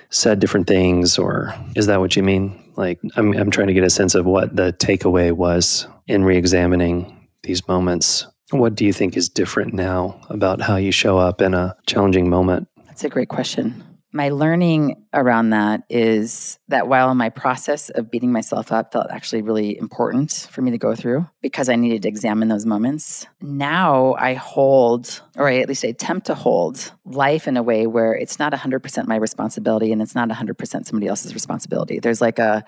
said 0.10 0.40
different 0.40 0.68
things, 0.68 1.18
or 1.18 1.54
is 1.76 1.88
that 1.88 2.00
what 2.00 2.16
you 2.16 2.24
mean? 2.24 2.72
Like, 2.76 3.00
I'm, 3.16 3.34
I'm 3.34 3.52
trying 3.52 3.68
to 3.68 3.74
get 3.74 3.84
a 3.84 3.90
sense 3.90 4.16
of 4.16 4.26
what 4.26 4.56
the 4.56 4.74
takeaway 4.74 5.32
was 5.32 5.88
in 6.08 6.24
re 6.24 6.38
examining 6.38 7.28
these 7.44 7.68
moments. 7.68 8.26
What 8.52 8.76
do 8.76 8.86
you 8.86 8.94
think 8.94 9.16
is 9.16 9.30
different 9.30 9.74
now 9.74 10.20
about 10.30 10.62
how 10.62 10.78
you 10.78 10.92
show 10.92 11.18
up 11.18 11.42
in 11.42 11.54
a 11.54 11.76
challenging 11.86 12.30
moment? 12.30 12.68
That's 12.88 13.04
a 13.04 13.10
great 13.10 13.30
question 13.30 13.84
my 14.12 14.30
learning 14.30 15.06
around 15.14 15.52
that 15.52 15.84
is 15.90 16.58
that 16.68 16.88
while 16.88 17.14
my 17.14 17.30
process 17.30 17.90
of 17.90 18.10
beating 18.10 18.32
myself 18.32 18.72
up 18.72 18.92
felt 18.92 19.08
actually 19.12 19.42
really 19.42 19.78
important 19.78 20.48
for 20.52 20.62
me 20.62 20.72
to 20.72 20.78
go 20.78 20.96
through 20.96 21.28
because 21.42 21.70
I 21.70 21.76
needed 21.76 22.02
to 22.04 22.08
examine 22.08 22.48
those 22.48 22.66
moments, 22.66 23.28
now 23.42 24.16
I 24.16 24.34
hold, 24.34 25.22
or 25.36 25.48
I 25.48 25.60
at 25.60 25.68
least 25.68 25.86
I 25.86 25.90
attempt 25.90 26.28
to 26.28 26.36
hold, 26.36 26.92
life 27.06 27.48
in 27.48 27.56
a 27.56 27.64
way 27.64 27.86
where 27.86 28.14
it's 28.14 28.40
not 28.40 28.52
100% 28.52 29.08
my 29.08 29.16
responsibility 29.16 29.92
and 29.92 30.02
it's 30.02 30.16
not 30.16 30.30
100% 30.30 30.86
somebody 30.86 31.08
else's 31.08 31.34
responsibility. 31.34 32.00
There's 32.00 32.22
like 32.22 32.40
a 32.40 32.66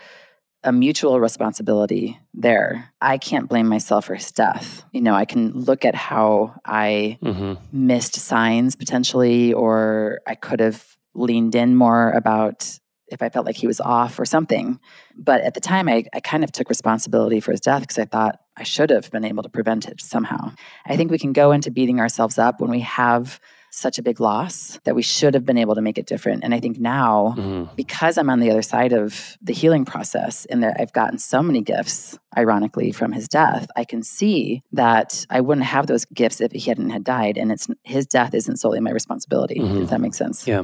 a 0.63 0.71
mutual 0.71 1.19
responsibility 1.19 2.19
there. 2.35 2.93
I 3.01 3.17
can't 3.17 3.49
blame 3.49 3.67
myself 3.67 4.05
for 4.05 4.13
his 4.13 4.31
death. 4.31 4.83
You 4.91 5.01
know, 5.01 5.15
I 5.15 5.25
can 5.25 5.51
look 5.53 5.85
at 5.85 5.95
how 5.95 6.53
I 6.63 7.17
mm-hmm. 7.21 7.53
missed 7.71 8.15
signs 8.15 8.75
potentially, 8.75 9.53
or 9.53 10.21
I 10.27 10.35
could 10.35 10.59
have 10.59 10.85
leaned 11.13 11.55
in 11.55 11.75
more 11.75 12.11
about 12.11 12.79
if 13.07 13.21
I 13.21 13.29
felt 13.29 13.45
like 13.45 13.57
he 13.57 13.67
was 13.67 13.81
off 13.81 14.17
or 14.19 14.25
something. 14.25 14.79
But 15.15 15.41
at 15.41 15.53
the 15.53 15.59
time, 15.59 15.89
I, 15.89 16.05
I 16.13 16.21
kind 16.21 16.43
of 16.43 16.51
took 16.51 16.69
responsibility 16.69 17.41
for 17.41 17.51
his 17.51 17.59
death 17.59 17.81
because 17.81 17.99
I 17.99 18.05
thought 18.05 18.39
I 18.55 18.63
should 18.63 18.89
have 18.89 19.11
been 19.11 19.25
able 19.25 19.43
to 19.43 19.49
prevent 19.49 19.87
it 19.87 20.01
somehow. 20.01 20.53
I 20.85 20.95
think 20.95 21.11
we 21.11 21.19
can 21.19 21.33
go 21.33 21.51
into 21.51 21.71
beating 21.71 21.99
ourselves 21.99 22.37
up 22.39 22.61
when 22.61 22.71
we 22.71 22.79
have 22.79 23.39
such 23.71 23.97
a 23.97 24.03
big 24.03 24.19
loss 24.19 24.79
that 24.83 24.95
we 24.95 25.01
should 25.01 25.33
have 25.33 25.45
been 25.45 25.57
able 25.57 25.75
to 25.75 25.81
make 25.81 25.97
it 25.97 26.05
different. 26.05 26.43
And 26.43 26.53
I 26.53 26.59
think 26.59 26.77
now, 26.79 27.33
mm-hmm. 27.37 27.73
because 27.75 28.17
I'm 28.17 28.29
on 28.29 28.39
the 28.39 28.51
other 28.51 28.61
side 28.61 28.93
of 28.93 29.37
the 29.41 29.53
healing 29.53 29.85
process 29.85 30.45
and 30.45 30.61
that 30.61 30.75
I've 30.79 30.93
gotten 30.93 31.17
so 31.17 31.41
many 31.41 31.61
gifts, 31.61 32.19
ironically, 32.37 32.91
from 32.91 33.13
his 33.13 33.27
death, 33.27 33.67
I 33.75 33.85
can 33.85 34.03
see 34.03 34.61
that 34.73 35.25
I 35.29 35.41
wouldn't 35.41 35.65
have 35.65 35.87
those 35.87 36.05
gifts 36.05 36.41
if 36.41 36.51
he 36.51 36.59
hadn't 36.59 36.89
had 36.89 37.03
died. 37.03 37.37
And 37.37 37.51
it's 37.51 37.67
his 37.83 38.05
death 38.05 38.33
isn't 38.33 38.57
solely 38.57 38.81
my 38.81 38.91
responsibility, 38.91 39.55
mm-hmm. 39.55 39.83
if 39.83 39.89
that 39.89 40.01
makes 40.01 40.17
sense. 40.17 40.45
Yeah. 40.45 40.63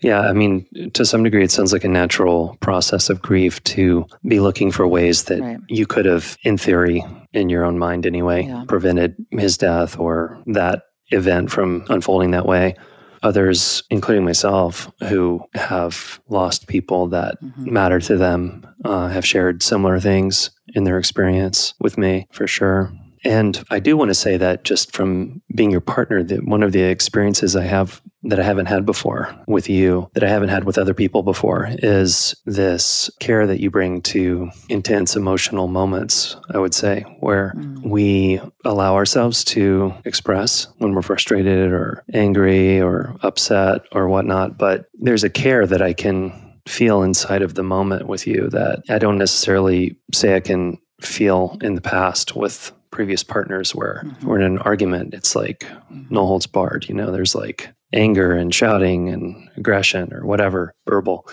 Yeah. 0.00 0.20
I 0.20 0.32
mean, 0.32 0.66
to 0.92 1.04
some 1.04 1.22
degree, 1.22 1.44
it 1.44 1.50
sounds 1.50 1.72
like 1.72 1.84
a 1.84 1.88
natural 1.88 2.58
process 2.60 3.08
of 3.08 3.22
grief 3.22 3.62
to 3.64 4.06
be 4.26 4.40
looking 4.40 4.70
for 4.70 4.86
ways 4.86 5.24
that 5.24 5.40
right. 5.40 5.58
you 5.68 5.86
could 5.86 6.04
have, 6.04 6.36
in 6.42 6.58
theory, 6.58 7.04
in 7.32 7.48
your 7.48 7.64
own 7.64 7.78
mind 7.78 8.06
anyway, 8.06 8.44
yeah. 8.44 8.64
prevented 8.68 9.16
his 9.30 9.56
death 9.56 9.98
or 9.98 10.42
that 10.46 10.82
event 11.10 11.50
from 11.50 11.84
unfolding 11.88 12.32
that 12.32 12.46
way. 12.46 12.74
Others, 13.22 13.82
including 13.88 14.24
myself, 14.24 14.92
who 15.08 15.42
have 15.54 16.20
lost 16.28 16.68
people 16.68 17.06
that 17.08 17.40
mm-hmm. 17.42 17.72
matter 17.72 17.98
to 18.00 18.18
them, 18.18 18.66
uh, 18.84 19.08
have 19.08 19.24
shared 19.24 19.62
similar 19.62 19.98
things 19.98 20.50
in 20.74 20.84
their 20.84 20.98
experience 20.98 21.72
with 21.80 21.96
me 21.96 22.26
for 22.32 22.46
sure. 22.46 22.92
And 23.24 23.62
I 23.70 23.78
do 23.78 23.96
want 23.96 24.10
to 24.10 24.14
say 24.14 24.36
that 24.36 24.64
just 24.64 24.92
from 24.94 25.42
being 25.54 25.70
your 25.70 25.80
partner, 25.80 26.22
that 26.22 26.44
one 26.44 26.62
of 26.62 26.72
the 26.72 26.82
experiences 26.82 27.56
I 27.56 27.64
have 27.64 28.02
that 28.26 28.40
I 28.40 28.42
haven't 28.42 28.66
had 28.66 28.86
before 28.86 29.34
with 29.46 29.68
you, 29.68 30.10
that 30.14 30.24
I 30.24 30.28
haven't 30.28 30.48
had 30.48 30.64
with 30.64 30.78
other 30.78 30.94
people 30.94 31.22
before, 31.22 31.68
is 31.70 32.34
this 32.46 33.10
care 33.20 33.46
that 33.46 33.60
you 33.60 33.70
bring 33.70 34.00
to 34.02 34.50
intense 34.70 35.14
emotional 35.14 35.68
moments, 35.68 36.36
I 36.50 36.58
would 36.58 36.74
say, 36.74 37.02
where 37.20 37.52
mm. 37.56 37.82
we 37.82 38.40
allow 38.64 38.94
ourselves 38.94 39.44
to 39.44 39.92
express 40.04 40.68
when 40.78 40.94
we're 40.94 41.02
frustrated 41.02 41.70
or 41.70 42.02
angry 42.14 42.80
or 42.80 43.14
upset 43.22 43.82
or 43.92 44.08
whatnot. 44.08 44.56
But 44.56 44.86
there's 44.94 45.24
a 45.24 45.30
care 45.30 45.66
that 45.66 45.82
I 45.82 45.92
can 45.92 46.32
feel 46.66 47.02
inside 47.02 47.42
of 47.42 47.54
the 47.54 47.62
moment 47.62 48.06
with 48.06 48.26
you 48.26 48.48
that 48.50 48.82
I 48.88 48.98
don't 48.98 49.18
necessarily 49.18 49.96
say 50.14 50.34
I 50.34 50.40
can 50.40 50.78
feel 51.00 51.58
in 51.60 51.74
the 51.74 51.82
past 51.82 52.34
with 52.34 52.72
previous 52.94 53.24
partners 53.24 53.74
where 53.74 54.02
mm-hmm. 54.04 54.26
we're 54.26 54.38
in 54.38 54.44
an 54.44 54.58
argument. 54.58 55.12
It's 55.12 55.34
like 55.34 55.60
mm-hmm. 55.60 56.14
no 56.14 56.24
holds 56.26 56.46
barred. 56.46 56.88
You 56.88 56.94
know, 56.94 57.10
there's 57.10 57.34
like 57.34 57.68
anger 57.92 58.32
and 58.32 58.54
shouting 58.54 59.08
and 59.08 59.50
aggression 59.56 60.14
or 60.14 60.24
whatever, 60.24 60.72
verbal. 60.88 61.28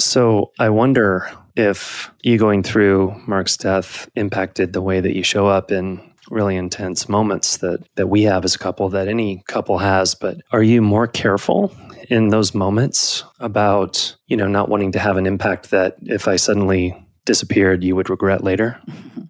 So 0.00 0.52
I 0.58 0.68
wonder 0.68 1.30
if 1.56 2.10
you 2.22 2.36
going 2.36 2.62
through 2.62 3.14
Mark's 3.26 3.56
death 3.56 4.08
impacted 4.16 4.72
the 4.72 4.82
way 4.82 5.00
that 5.00 5.16
you 5.16 5.22
show 5.22 5.46
up 5.46 5.70
in 5.72 6.00
really 6.30 6.56
intense 6.56 7.08
moments 7.08 7.58
that 7.58 7.80
that 7.96 8.08
we 8.08 8.22
have 8.22 8.44
as 8.44 8.54
a 8.54 8.58
couple 8.58 8.90
that 8.90 9.08
any 9.08 9.42
couple 9.48 9.78
has 9.78 10.14
but 10.14 10.36
are 10.52 10.62
you 10.62 10.82
more 10.82 11.06
careful 11.06 11.74
in 12.10 12.28
those 12.28 12.54
moments 12.54 13.24
about 13.40 14.14
you 14.26 14.36
know 14.36 14.46
not 14.46 14.68
wanting 14.68 14.92
to 14.92 14.98
have 14.98 15.16
an 15.16 15.24
impact 15.24 15.70
that 15.70 15.96
if 16.02 16.28
i 16.28 16.36
suddenly 16.36 16.94
disappeared 17.24 17.82
you 17.82 17.96
would 17.96 18.10
regret 18.10 18.44
later 18.44 18.78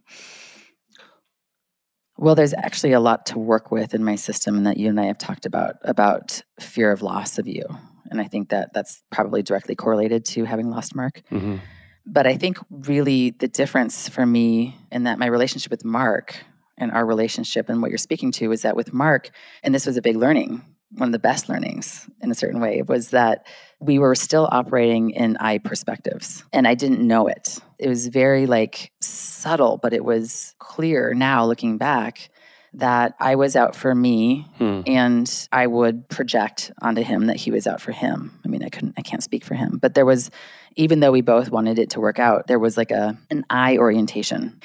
well 2.19 2.35
there's 2.35 2.55
actually 2.55 2.93
a 2.93 3.01
lot 3.01 3.25
to 3.27 3.39
work 3.39 3.71
with 3.71 3.95
in 3.95 4.05
my 4.05 4.17
system 4.17 4.65
that 4.65 4.77
you 4.77 4.89
and 4.89 5.01
i 5.01 5.05
have 5.05 5.19
talked 5.19 5.47
about 5.47 5.77
about 5.83 6.43
fear 6.61 6.93
of 6.93 7.01
loss 7.01 7.39
of 7.39 7.47
you 7.47 7.65
and 8.11 8.21
i 8.21 8.25
think 8.25 8.51
that 8.51 8.73
that's 8.75 9.03
probably 9.11 9.43
directly 9.43 9.75
correlated 9.75 10.25
to 10.25 10.45
having 10.45 10.69
lost 10.69 10.95
mark 10.95 11.23
mm-hmm. 11.31 11.57
but 12.05 12.27
i 12.27 12.37
think 12.37 12.59
really 12.71 13.31
the 13.31 13.49
difference 13.49 14.09
for 14.09 14.27
me 14.27 14.77
in 14.91 15.05
that 15.05 15.19
my 15.19 15.27
relationship 15.27 15.71
with 15.71 15.85
mark 15.85 16.37
and 16.77 16.93
our 16.93 17.07
relationship 17.07 17.69
and 17.69 17.81
what 17.81 17.91
you're 17.91 17.99
speaking 17.99 18.31
to 18.31 18.53
is 18.53 18.63
that 18.63 18.77
with 18.77 18.93
mark 18.93 19.31
and 19.63 19.75
this 19.75 19.87
was 19.87 19.97
a 19.97 20.03
big 20.03 20.17
learning 20.17 20.63
one 20.91 21.09
of 21.09 21.13
the 21.13 21.19
best 21.19 21.49
learnings 21.49 22.09
in 22.21 22.31
a 22.31 22.35
certain 22.35 22.61
way 22.61 22.83
was 22.83 23.11
that 23.11 23.47
we 23.81 23.99
were 23.99 24.15
still 24.15 24.49
operating 24.51 25.11
in 25.11 25.37
I 25.37 25.59
perspectives 25.59 26.45
and 26.53 26.67
I 26.67 26.75
didn't 26.75 27.07
know 27.07 27.29
it. 27.29 27.59
It 27.79 27.89
was 27.89 28.09
very 28.09 28.47
like 28.47 28.93
subtle, 29.01 29.77
but 29.77 29.93
it 29.93 30.05
was 30.05 30.55
clear 30.59 31.15
now 31.15 31.47
looking 31.47 31.79
back 31.79 32.31
that 32.75 33.15
I 33.19 33.37
was 33.37 33.57
out 33.57 33.75
for 33.75 33.95
me 33.95 34.47
hmm. 34.59 34.83
and 34.87 35.49
I 35.53 35.67
would 35.67 36.09
project 36.09 36.71
onto 36.83 37.03
him 37.03 37.27
that 37.27 37.37
he 37.37 37.51
was 37.51 37.67
out 37.67 37.81
for 37.81 37.93
him. 37.93 38.39
I 38.45 38.49
mean, 38.49 38.63
I 38.63 38.69
couldn't 38.69 38.95
I 38.99 39.03
can't 39.03 39.23
speak 39.23 39.45
for 39.45 39.55
him, 39.55 39.79
but 39.81 39.95
there 39.95 40.07
was 40.07 40.31
even 40.77 41.01
though 41.01 41.13
we 41.13 41.23
both 41.23 41.51
wanted 41.51 41.79
it 41.79 41.91
to 41.91 42.01
work 42.01 42.19
out, 42.19 42.47
there 42.47 42.59
was 42.59 42.77
like 42.77 42.91
a 42.91 43.17
an 43.31 43.45
I 43.49 43.79
orientation. 43.79 44.61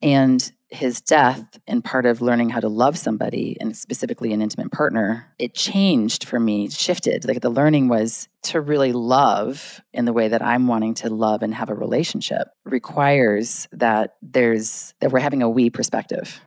And 0.00 0.52
his 0.72 1.00
death 1.00 1.58
and 1.66 1.84
part 1.84 2.06
of 2.06 2.22
learning 2.22 2.48
how 2.48 2.60
to 2.60 2.68
love 2.68 2.96
somebody 2.96 3.56
and 3.60 3.76
specifically 3.76 4.32
an 4.32 4.40
intimate 4.40 4.72
partner, 4.72 5.26
it 5.38 5.54
changed 5.54 6.24
for 6.24 6.40
me, 6.40 6.70
shifted. 6.70 7.26
Like 7.26 7.42
the 7.42 7.50
learning 7.50 7.88
was 7.88 8.28
to 8.44 8.60
really 8.60 8.92
love 8.92 9.80
in 9.92 10.06
the 10.06 10.12
way 10.12 10.28
that 10.28 10.42
I'm 10.42 10.66
wanting 10.66 10.94
to 10.94 11.10
love 11.10 11.42
and 11.42 11.54
have 11.54 11.68
a 11.68 11.74
relationship 11.74 12.48
requires 12.64 13.68
that 13.72 14.14
there's 14.22 14.94
that 15.00 15.12
we're 15.12 15.20
having 15.20 15.42
a 15.42 15.50
we 15.50 15.68
perspective. 15.68 16.40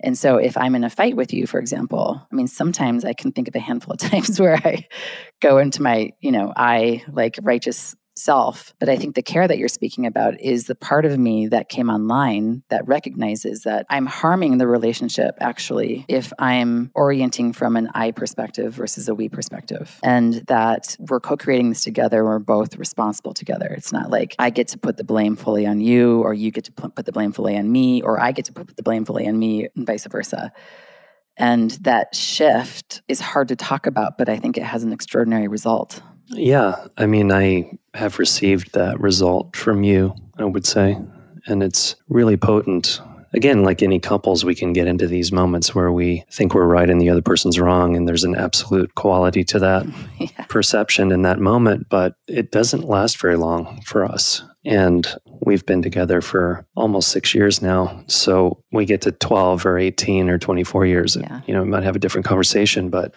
And 0.00 0.16
so 0.16 0.36
if 0.36 0.56
I'm 0.56 0.74
in 0.74 0.84
a 0.84 0.90
fight 0.90 1.16
with 1.16 1.32
you, 1.32 1.46
for 1.46 1.58
example, 1.58 2.20
I 2.30 2.34
mean, 2.34 2.48
sometimes 2.48 3.04
I 3.04 3.12
can 3.12 3.32
think 3.32 3.48
of 3.48 3.54
a 3.54 3.60
handful 3.60 3.94
of 3.94 3.98
times 4.10 4.40
where 4.40 4.56
I 4.56 4.86
go 5.40 5.58
into 5.58 5.82
my, 5.82 6.12
you 6.20 6.32
know, 6.32 6.52
I 6.56 7.04
like 7.12 7.38
righteous 7.42 7.94
self. 8.16 8.74
But 8.78 8.88
I 8.88 8.96
think 8.96 9.14
the 9.14 9.22
care 9.22 9.46
that 9.46 9.58
you're 9.58 9.68
speaking 9.68 10.06
about 10.06 10.40
is 10.40 10.64
the 10.64 10.74
part 10.74 11.04
of 11.04 11.18
me 11.18 11.48
that 11.48 11.68
came 11.68 11.90
online 11.90 12.62
that 12.70 12.86
recognizes 12.86 13.62
that 13.62 13.86
I'm 13.90 14.06
harming 14.06 14.58
the 14.58 14.66
relationship 14.66 15.36
actually 15.40 16.04
if 16.08 16.32
I'm 16.38 16.90
orienting 16.94 17.52
from 17.52 17.76
an 17.76 17.90
I 17.94 18.10
perspective 18.10 18.74
versus 18.74 19.08
a 19.08 19.14
we 19.14 19.28
perspective. 19.28 19.98
And 20.02 20.34
that 20.46 20.96
we're 20.98 21.20
co 21.20 21.36
creating 21.36 21.70
this 21.70 21.82
together. 21.82 22.24
We're 22.24 22.38
both 22.38 22.76
responsible 22.76 23.34
together. 23.34 23.66
It's 23.66 23.92
not 23.92 24.10
like 24.10 24.34
I 24.38 24.50
get 24.50 24.68
to 24.68 24.78
put 24.78 24.96
the 24.96 25.04
blame 25.04 25.36
fully 25.36 25.66
on 25.66 25.80
you 25.80 26.22
or 26.22 26.34
you 26.34 26.50
get 26.50 26.64
to 26.64 26.72
put 26.72 27.04
the 27.04 27.12
blame 27.12 27.32
fully 27.32 27.56
on 27.56 27.70
me 27.70 28.02
or 28.02 28.20
I 28.20 28.32
get 28.32 28.46
to 28.46 28.52
put 28.52 28.76
the 28.76 28.82
blame 28.82 29.04
fully 29.04 29.28
on 29.28 29.38
me 29.38 29.68
and 29.76 29.86
vice 29.86 30.06
versa. 30.06 30.52
And 31.36 31.72
that 31.82 32.14
shift 32.14 33.02
is 33.08 33.20
hard 33.20 33.48
to 33.48 33.56
talk 33.56 33.86
about, 33.86 34.16
but 34.16 34.28
I 34.28 34.38
think 34.38 34.56
it 34.56 34.62
has 34.62 34.84
an 34.84 34.92
extraordinary 34.92 35.48
result. 35.48 36.00
Yeah. 36.28 36.86
I 36.96 37.06
mean, 37.06 37.32
I 37.32 37.78
have 37.94 38.18
received 38.18 38.72
that 38.74 39.00
result 39.00 39.56
from 39.56 39.82
you, 39.84 40.14
I 40.38 40.44
would 40.44 40.66
say. 40.66 40.98
And 41.46 41.62
it's 41.62 41.96
really 42.08 42.36
potent. 42.36 43.00
Again, 43.32 43.62
like 43.62 43.82
any 43.82 43.98
couples, 43.98 44.44
we 44.44 44.54
can 44.54 44.72
get 44.72 44.86
into 44.86 45.06
these 45.06 45.30
moments 45.30 45.74
where 45.74 45.92
we 45.92 46.24
think 46.30 46.54
we're 46.54 46.66
right 46.66 46.88
and 46.88 47.00
the 47.00 47.10
other 47.10 47.22
person's 47.22 47.60
wrong. 47.60 47.96
And 47.96 48.08
there's 48.08 48.24
an 48.24 48.34
absolute 48.34 48.94
quality 48.94 49.44
to 49.44 49.58
that 49.60 49.86
yeah. 50.18 50.44
perception 50.48 51.12
in 51.12 51.22
that 51.22 51.38
moment, 51.38 51.88
but 51.88 52.14
it 52.26 52.50
doesn't 52.50 52.88
last 52.88 53.18
very 53.18 53.36
long 53.36 53.80
for 53.82 54.04
us. 54.04 54.42
And 54.64 55.06
we've 55.42 55.64
been 55.64 55.82
together 55.82 56.20
for 56.20 56.66
almost 56.74 57.08
six 57.08 57.34
years 57.34 57.62
now. 57.62 58.02
So 58.08 58.64
we 58.72 58.84
get 58.84 59.02
to 59.02 59.12
12 59.12 59.64
or 59.64 59.78
18 59.78 60.28
or 60.28 60.38
24 60.38 60.86
years. 60.86 61.16
Yeah. 61.16 61.40
You 61.46 61.54
know, 61.54 61.62
we 61.62 61.68
might 61.68 61.84
have 61.84 61.94
a 61.94 62.00
different 62.00 62.26
conversation, 62.26 62.90
but 62.90 63.14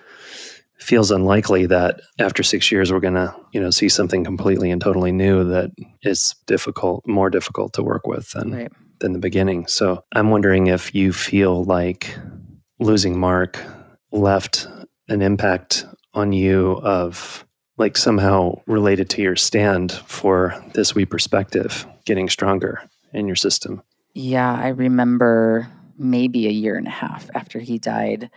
feels 0.89 1.11
unlikely 1.11 1.67
that 1.67 2.01
after 2.17 2.41
six 2.41 2.71
years 2.71 2.91
we're 2.91 2.99
going 2.99 3.13
to 3.13 3.31
you 3.51 3.61
know 3.61 3.69
see 3.69 3.87
something 3.87 4.23
completely 4.23 4.71
and 4.71 4.81
totally 4.81 5.11
new 5.11 5.43
that 5.43 5.69
is 6.01 6.33
difficult 6.47 7.05
more 7.05 7.29
difficult 7.29 7.73
to 7.73 7.83
work 7.83 8.07
with 8.07 8.31
than 8.31 8.51
right. 8.51 8.71
than 8.99 9.13
the 9.13 9.19
beginning. 9.19 9.67
So 9.67 10.03
i'm 10.15 10.31
wondering 10.31 10.65
if 10.65 10.95
you 10.95 11.13
feel 11.13 11.63
like 11.63 12.17
losing 12.79 13.19
mark 13.19 13.63
left 14.11 14.67
an 15.09 15.21
impact 15.21 15.85
on 16.15 16.33
you 16.33 16.79
of 16.81 17.45
like 17.77 17.95
somehow 17.95 18.59
related 18.65 19.11
to 19.11 19.21
your 19.21 19.35
stand 19.35 19.91
for 19.91 20.59
this 20.73 20.95
we 20.95 21.05
perspective 21.05 21.85
getting 22.05 22.27
stronger 22.29 22.81
in 23.13 23.27
your 23.27 23.35
system? 23.35 23.83
Yeah 24.15 24.51
i 24.51 24.69
remember 24.69 25.69
maybe 25.99 26.47
a 26.47 26.51
year 26.51 26.77
and 26.77 26.87
a 26.87 26.97
half 27.03 27.29
after 27.35 27.59
he 27.59 27.77
died 27.77 28.31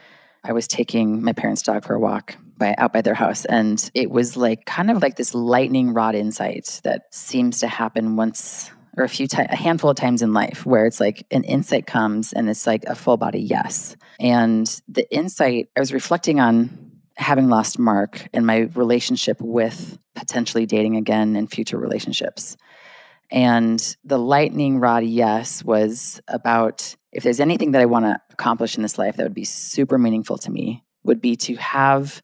I 0.44 0.52
was 0.52 0.66
taking 0.66 1.22
my 1.22 1.32
parents' 1.32 1.62
dog 1.62 1.84
for 1.84 1.94
a 1.94 2.00
walk 2.00 2.36
by 2.62 2.74
out 2.78 2.92
by 2.92 3.02
their 3.02 3.14
house. 3.14 3.44
And 3.44 3.90
it 3.94 4.10
was 4.10 4.36
like 4.36 4.64
kind 4.64 4.90
of 4.90 5.02
like 5.02 5.16
this 5.16 5.34
lightning 5.34 5.92
rod 5.92 6.14
insight 6.14 6.80
that 6.84 7.12
seems 7.12 7.60
to 7.60 7.66
happen 7.66 8.16
once 8.16 8.70
or 8.96 9.04
a 9.04 9.08
few 9.08 9.26
times 9.26 9.48
a 9.50 9.56
handful 9.56 9.90
of 9.90 9.96
times 9.96 10.22
in 10.22 10.32
life 10.32 10.66
where 10.66 10.86
it's 10.86 11.00
like 11.00 11.26
an 11.30 11.44
insight 11.44 11.86
comes 11.86 12.32
and 12.32 12.48
it's 12.48 12.66
like 12.66 12.84
a 12.84 12.94
full 12.94 13.16
body 13.16 13.40
yes. 13.40 13.96
And 14.20 14.66
the 14.86 15.10
insight 15.14 15.68
i 15.76 15.80
was 15.80 15.92
reflecting 15.92 16.40
on 16.40 16.92
having 17.16 17.48
lost 17.48 17.78
mark 17.78 18.28
and 18.32 18.46
my 18.46 18.60
relationship 18.74 19.40
with 19.40 19.98
potentially 20.14 20.66
dating 20.66 20.96
again 20.96 21.36
in 21.36 21.46
future 21.46 21.78
relationships. 21.78 22.56
And 23.30 23.96
the 24.04 24.18
lightning 24.18 24.78
rod 24.78 25.04
yes 25.04 25.64
was 25.64 26.20
about 26.28 26.94
if 27.12 27.22
there's 27.22 27.40
anything 27.40 27.72
that 27.72 27.82
I 27.82 27.86
want 27.86 28.04
to 28.04 28.20
accomplish 28.30 28.76
in 28.76 28.82
this 28.82 28.98
life 28.98 29.16
that 29.16 29.22
would 29.24 29.34
be 29.34 29.44
super 29.44 29.98
meaningful 29.98 30.38
to 30.38 30.50
me, 30.50 30.84
would 31.02 31.20
be 31.20 31.36
to 31.36 31.56
have 31.56 32.22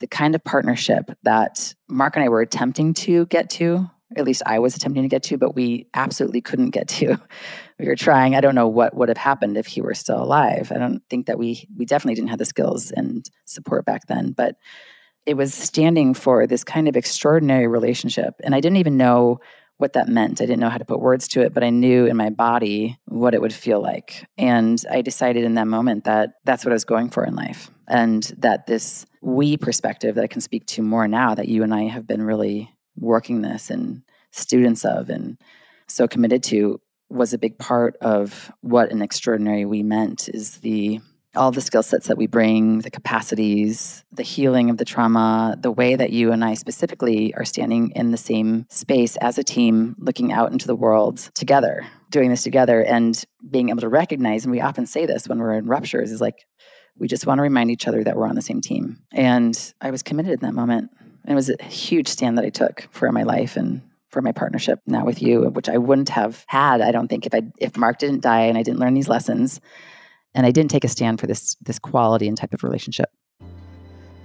the 0.00 0.06
kind 0.06 0.34
of 0.34 0.44
partnership 0.44 1.10
that 1.22 1.74
Mark 1.88 2.16
and 2.16 2.24
I 2.24 2.28
were 2.28 2.40
attempting 2.40 2.94
to 2.94 3.26
get 3.26 3.50
to. 3.50 3.90
At 4.16 4.24
least 4.24 4.42
I 4.46 4.60
was 4.60 4.76
attempting 4.76 5.02
to 5.02 5.08
get 5.08 5.24
to, 5.24 5.36
but 5.36 5.54
we 5.54 5.88
absolutely 5.94 6.40
couldn't 6.40 6.70
get 6.70 6.86
to. 6.88 7.20
we 7.78 7.86
were 7.86 7.96
trying. 7.96 8.34
I 8.34 8.40
don't 8.40 8.54
know 8.54 8.68
what 8.68 8.94
would 8.94 9.08
have 9.08 9.18
happened 9.18 9.56
if 9.56 9.66
he 9.66 9.80
were 9.80 9.94
still 9.94 10.22
alive. 10.22 10.70
I 10.72 10.78
don't 10.78 11.02
think 11.10 11.26
that 11.26 11.38
we 11.38 11.68
we 11.76 11.84
definitely 11.84 12.14
didn't 12.14 12.30
have 12.30 12.38
the 12.38 12.44
skills 12.44 12.92
and 12.92 13.28
support 13.46 13.84
back 13.84 14.06
then, 14.06 14.32
but 14.32 14.56
it 15.26 15.36
was 15.36 15.52
standing 15.52 16.14
for 16.14 16.46
this 16.46 16.62
kind 16.62 16.88
of 16.88 16.96
extraordinary 16.96 17.66
relationship. 17.66 18.34
And 18.44 18.54
I 18.54 18.60
didn't 18.60 18.76
even 18.76 18.96
know 18.96 19.40
what 19.78 19.92
that 19.92 20.08
meant. 20.08 20.40
I 20.40 20.46
didn't 20.46 20.60
know 20.60 20.70
how 20.70 20.78
to 20.78 20.84
put 20.84 21.00
words 21.00 21.28
to 21.28 21.42
it, 21.42 21.52
but 21.52 21.62
I 21.62 21.70
knew 21.70 22.06
in 22.06 22.16
my 22.16 22.30
body 22.30 22.98
what 23.06 23.34
it 23.34 23.42
would 23.42 23.52
feel 23.52 23.80
like. 23.80 24.26
And 24.38 24.82
I 24.90 25.02
decided 25.02 25.44
in 25.44 25.54
that 25.54 25.66
moment 25.66 26.04
that 26.04 26.34
that's 26.44 26.64
what 26.64 26.72
I 26.72 26.74
was 26.74 26.84
going 26.84 27.10
for 27.10 27.24
in 27.24 27.34
life. 27.34 27.70
And 27.86 28.22
that 28.38 28.66
this 28.66 29.04
we 29.26 29.56
perspective 29.56 30.14
that 30.14 30.22
I 30.22 30.28
can 30.28 30.40
speak 30.40 30.66
to 30.66 30.82
more 30.82 31.08
now 31.08 31.34
that 31.34 31.48
you 31.48 31.64
and 31.64 31.74
I 31.74 31.88
have 31.88 32.06
been 32.06 32.22
really 32.22 32.70
working 32.96 33.42
this 33.42 33.70
and 33.70 34.02
students 34.30 34.84
of 34.84 35.10
and 35.10 35.36
so 35.88 36.06
committed 36.06 36.44
to 36.44 36.80
was 37.10 37.32
a 37.32 37.38
big 37.38 37.58
part 37.58 37.96
of 38.00 38.52
what 38.60 38.92
an 38.92 39.02
extraordinary 39.02 39.64
we 39.64 39.82
meant 39.82 40.28
is 40.28 40.58
the 40.58 41.00
all 41.34 41.50
the 41.50 41.60
skill 41.60 41.82
sets 41.82 42.06
that 42.06 42.16
we 42.16 42.28
bring, 42.28 42.78
the 42.78 42.90
capacities, 42.90 44.04
the 44.12 44.22
healing 44.22 44.70
of 44.70 44.78
the 44.78 44.84
trauma, 44.84 45.56
the 45.60 45.72
way 45.72 45.96
that 45.96 46.10
you 46.10 46.30
and 46.30 46.44
I 46.44 46.54
specifically 46.54 47.34
are 47.34 47.44
standing 47.44 47.90
in 47.96 48.12
the 48.12 48.16
same 48.16 48.64
space 48.70 49.16
as 49.16 49.38
a 49.38 49.44
team, 49.44 49.96
looking 49.98 50.32
out 50.32 50.52
into 50.52 50.68
the 50.68 50.76
world 50.76 51.18
together, 51.34 51.84
doing 52.10 52.30
this 52.30 52.44
together, 52.44 52.82
and 52.82 53.22
being 53.50 53.68
able 53.70 53.82
to 53.82 53.88
recognize. 53.88 54.44
And 54.44 54.52
we 54.52 54.62
often 54.62 54.86
say 54.86 55.04
this 55.04 55.28
when 55.28 55.40
we're 55.40 55.58
in 55.58 55.66
ruptures 55.66 56.10
is 56.10 56.20
like, 56.20 56.46
we 56.98 57.08
just 57.08 57.26
want 57.26 57.38
to 57.38 57.42
remind 57.42 57.70
each 57.70 57.86
other 57.86 58.02
that 58.04 58.16
we're 58.16 58.26
on 58.26 58.34
the 58.34 58.42
same 58.42 58.60
team. 58.60 58.98
And 59.12 59.74
I 59.80 59.90
was 59.90 60.02
committed 60.02 60.32
in 60.32 60.40
that 60.40 60.54
moment. 60.54 60.90
And 61.24 61.32
it 61.32 61.34
was 61.34 61.50
a 61.50 61.62
huge 61.64 62.08
stand 62.08 62.38
that 62.38 62.44
I 62.44 62.50
took 62.50 62.88
for 62.90 63.10
my 63.10 63.24
life 63.24 63.56
and 63.56 63.82
for 64.10 64.22
my 64.22 64.32
partnership 64.32 64.80
now 64.86 65.04
with 65.04 65.20
you, 65.20 65.42
which 65.50 65.68
I 65.68 65.76
wouldn't 65.76 66.08
have 66.10 66.44
had, 66.46 66.80
I 66.80 66.92
don't 66.92 67.08
think, 67.08 67.26
if 67.26 67.34
I 67.34 67.42
if 67.58 67.76
Mark 67.76 67.98
didn't 67.98 68.22
die 68.22 68.42
and 68.42 68.56
I 68.56 68.62
didn't 68.62 68.80
learn 68.80 68.94
these 68.94 69.08
lessons 69.08 69.60
and 70.34 70.46
I 70.46 70.50
didn't 70.52 70.70
take 70.70 70.84
a 70.84 70.88
stand 70.88 71.20
for 71.20 71.26
this 71.26 71.56
this 71.62 71.78
quality 71.78 72.28
and 72.28 72.36
type 72.36 72.54
of 72.54 72.62
relationship. 72.62 73.10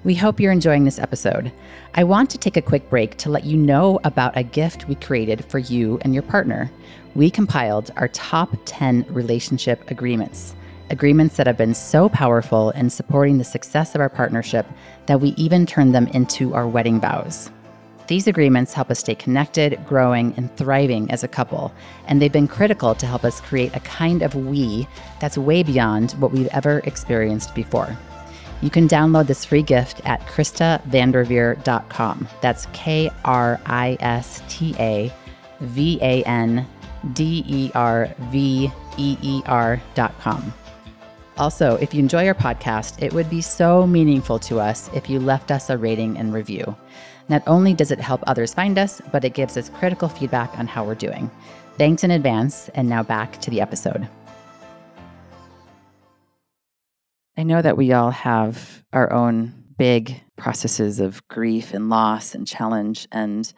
We 0.03 0.15
hope 0.15 0.39
you're 0.39 0.51
enjoying 0.51 0.85
this 0.85 0.97
episode. 0.97 1.51
I 1.93 2.03
want 2.03 2.31
to 2.31 2.39
take 2.39 2.57
a 2.57 2.61
quick 2.61 2.89
break 2.89 3.17
to 3.17 3.29
let 3.29 3.43
you 3.43 3.55
know 3.55 3.99
about 4.03 4.35
a 4.35 4.43
gift 4.43 4.87
we 4.87 4.95
created 4.95 5.45
for 5.45 5.59
you 5.59 5.99
and 6.01 6.13
your 6.13 6.23
partner. 6.23 6.71
We 7.13 7.29
compiled 7.29 7.91
our 7.97 8.07
top 8.07 8.49
10 8.65 9.05
relationship 9.09 9.91
agreements, 9.91 10.55
agreements 10.91 11.37
that 11.37 11.47
have 11.47 11.57
been 11.57 11.73
so 11.73 12.09
powerful 12.09 12.69
in 12.71 12.89
supporting 12.89 13.37
the 13.37 13.43
success 13.43 13.95
of 13.95 14.01
our 14.01 14.09
partnership 14.09 14.67
that 15.07 15.21
we 15.21 15.29
even 15.29 15.65
turned 15.65 15.95
them 15.95 16.07
into 16.07 16.53
our 16.53 16.67
wedding 16.67 16.99
vows. 16.99 17.49
These 18.07 18.27
agreements 18.27 18.73
help 18.73 18.91
us 18.91 18.99
stay 18.99 19.15
connected, 19.15 19.79
growing, 19.87 20.33
and 20.35 20.53
thriving 20.57 21.09
as 21.11 21.23
a 21.23 21.29
couple, 21.29 21.73
and 22.07 22.21
they've 22.21 22.31
been 22.31 22.47
critical 22.47 22.93
to 22.93 23.05
help 23.05 23.23
us 23.23 23.39
create 23.39 23.75
a 23.75 23.79
kind 23.79 24.21
of 24.21 24.35
we 24.35 24.87
that's 25.19 25.37
way 25.37 25.63
beyond 25.63 26.11
what 26.13 26.31
we've 26.31 26.47
ever 26.47 26.79
experienced 26.79 27.55
before. 27.55 27.97
You 28.61 28.69
can 28.69 28.87
download 28.87 29.27
this 29.27 29.45
free 29.45 29.63
gift 29.63 30.01
at 30.05 30.21
KristaVanderveer.com. 30.27 32.27
That's 32.41 32.67
K 32.73 33.09
R 33.25 33.59
I 33.65 33.97
S 33.99 34.43
T 34.49 34.75
A 34.77 35.11
V 35.61 35.97
A 36.01 36.23
N 36.23 36.67
D 37.13 37.43
E 37.47 37.71
R 37.73 38.13
V 38.29 38.71
E 38.97 39.17
E 39.21 39.41
R.com. 39.45 40.53
Also, 41.41 41.75
if 41.77 41.91
you 41.91 41.99
enjoy 41.99 42.27
our 42.27 42.35
podcast, 42.35 43.01
it 43.01 43.11
would 43.13 43.27
be 43.27 43.41
so 43.41 43.87
meaningful 43.87 44.37
to 44.37 44.59
us 44.59 44.91
if 44.93 45.09
you 45.09 45.19
left 45.19 45.49
us 45.49 45.71
a 45.71 45.77
rating 45.77 46.15
and 46.15 46.31
review. 46.31 46.75
Not 47.29 47.41
only 47.47 47.73
does 47.73 47.89
it 47.89 47.99
help 47.99 48.21
others 48.27 48.53
find 48.53 48.77
us, 48.77 49.01
but 49.11 49.25
it 49.25 49.33
gives 49.33 49.57
us 49.57 49.67
critical 49.67 50.07
feedback 50.07 50.55
on 50.59 50.67
how 50.67 50.85
we're 50.85 50.93
doing. 50.93 51.31
Thanks 51.79 52.03
in 52.03 52.11
advance, 52.11 52.69
and 52.75 52.87
now 52.87 53.01
back 53.01 53.41
to 53.41 53.49
the 53.49 53.59
episode. 53.59 54.07
I 57.35 57.41
know 57.41 57.63
that 57.63 57.75
we 57.75 57.91
all 57.91 58.11
have 58.11 58.83
our 58.93 59.11
own 59.11 59.63
big 59.79 60.21
processes 60.37 60.99
of 60.99 61.27
grief 61.27 61.73
and 61.73 61.89
loss 61.89 62.35
and 62.35 62.45
challenge. 62.45 63.07
And 63.11 63.51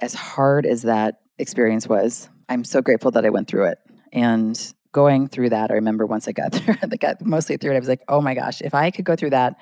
as 0.00 0.14
hard 0.14 0.64
as 0.64 0.80
that 0.84 1.16
experience 1.36 1.86
was, 1.86 2.30
I'm 2.48 2.64
so 2.64 2.80
grateful 2.80 3.10
that 3.10 3.26
I 3.26 3.28
went 3.28 3.46
through 3.46 3.66
it. 3.66 3.78
And 4.10 4.74
going 4.96 5.28
through 5.28 5.50
that, 5.50 5.70
I 5.70 5.74
remember 5.74 6.06
once 6.06 6.26
I 6.26 6.32
got 6.32 6.52
through, 6.54 6.74
I 6.82 6.96
got 6.96 7.20
mostly 7.20 7.58
through 7.58 7.72
it, 7.72 7.76
I 7.76 7.78
was 7.78 7.88
like, 7.88 8.02
oh 8.08 8.22
my 8.22 8.34
gosh, 8.34 8.62
if 8.62 8.74
I 8.74 8.90
could 8.90 9.04
go 9.04 9.14
through 9.14 9.30
that, 9.30 9.58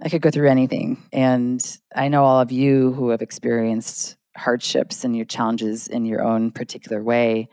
I 0.00 0.08
could 0.08 0.22
go 0.22 0.30
through 0.30 0.48
anything. 0.48 1.04
And 1.12 1.60
I 1.94 2.08
know 2.08 2.24
all 2.24 2.40
of 2.40 2.50
you 2.50 2.92
who 2.94 3.10
have 3.10 3.20
experienced 3.20 4.16
hardships 4.34 5.04
and 5.04 5.14
your 5.14 5.26
challenges 5.26 5.86
in 5.86 6.06
your 6.06 6.24
own 6.24 6.50
particular 6.50 7.02
way. 7.02 7.50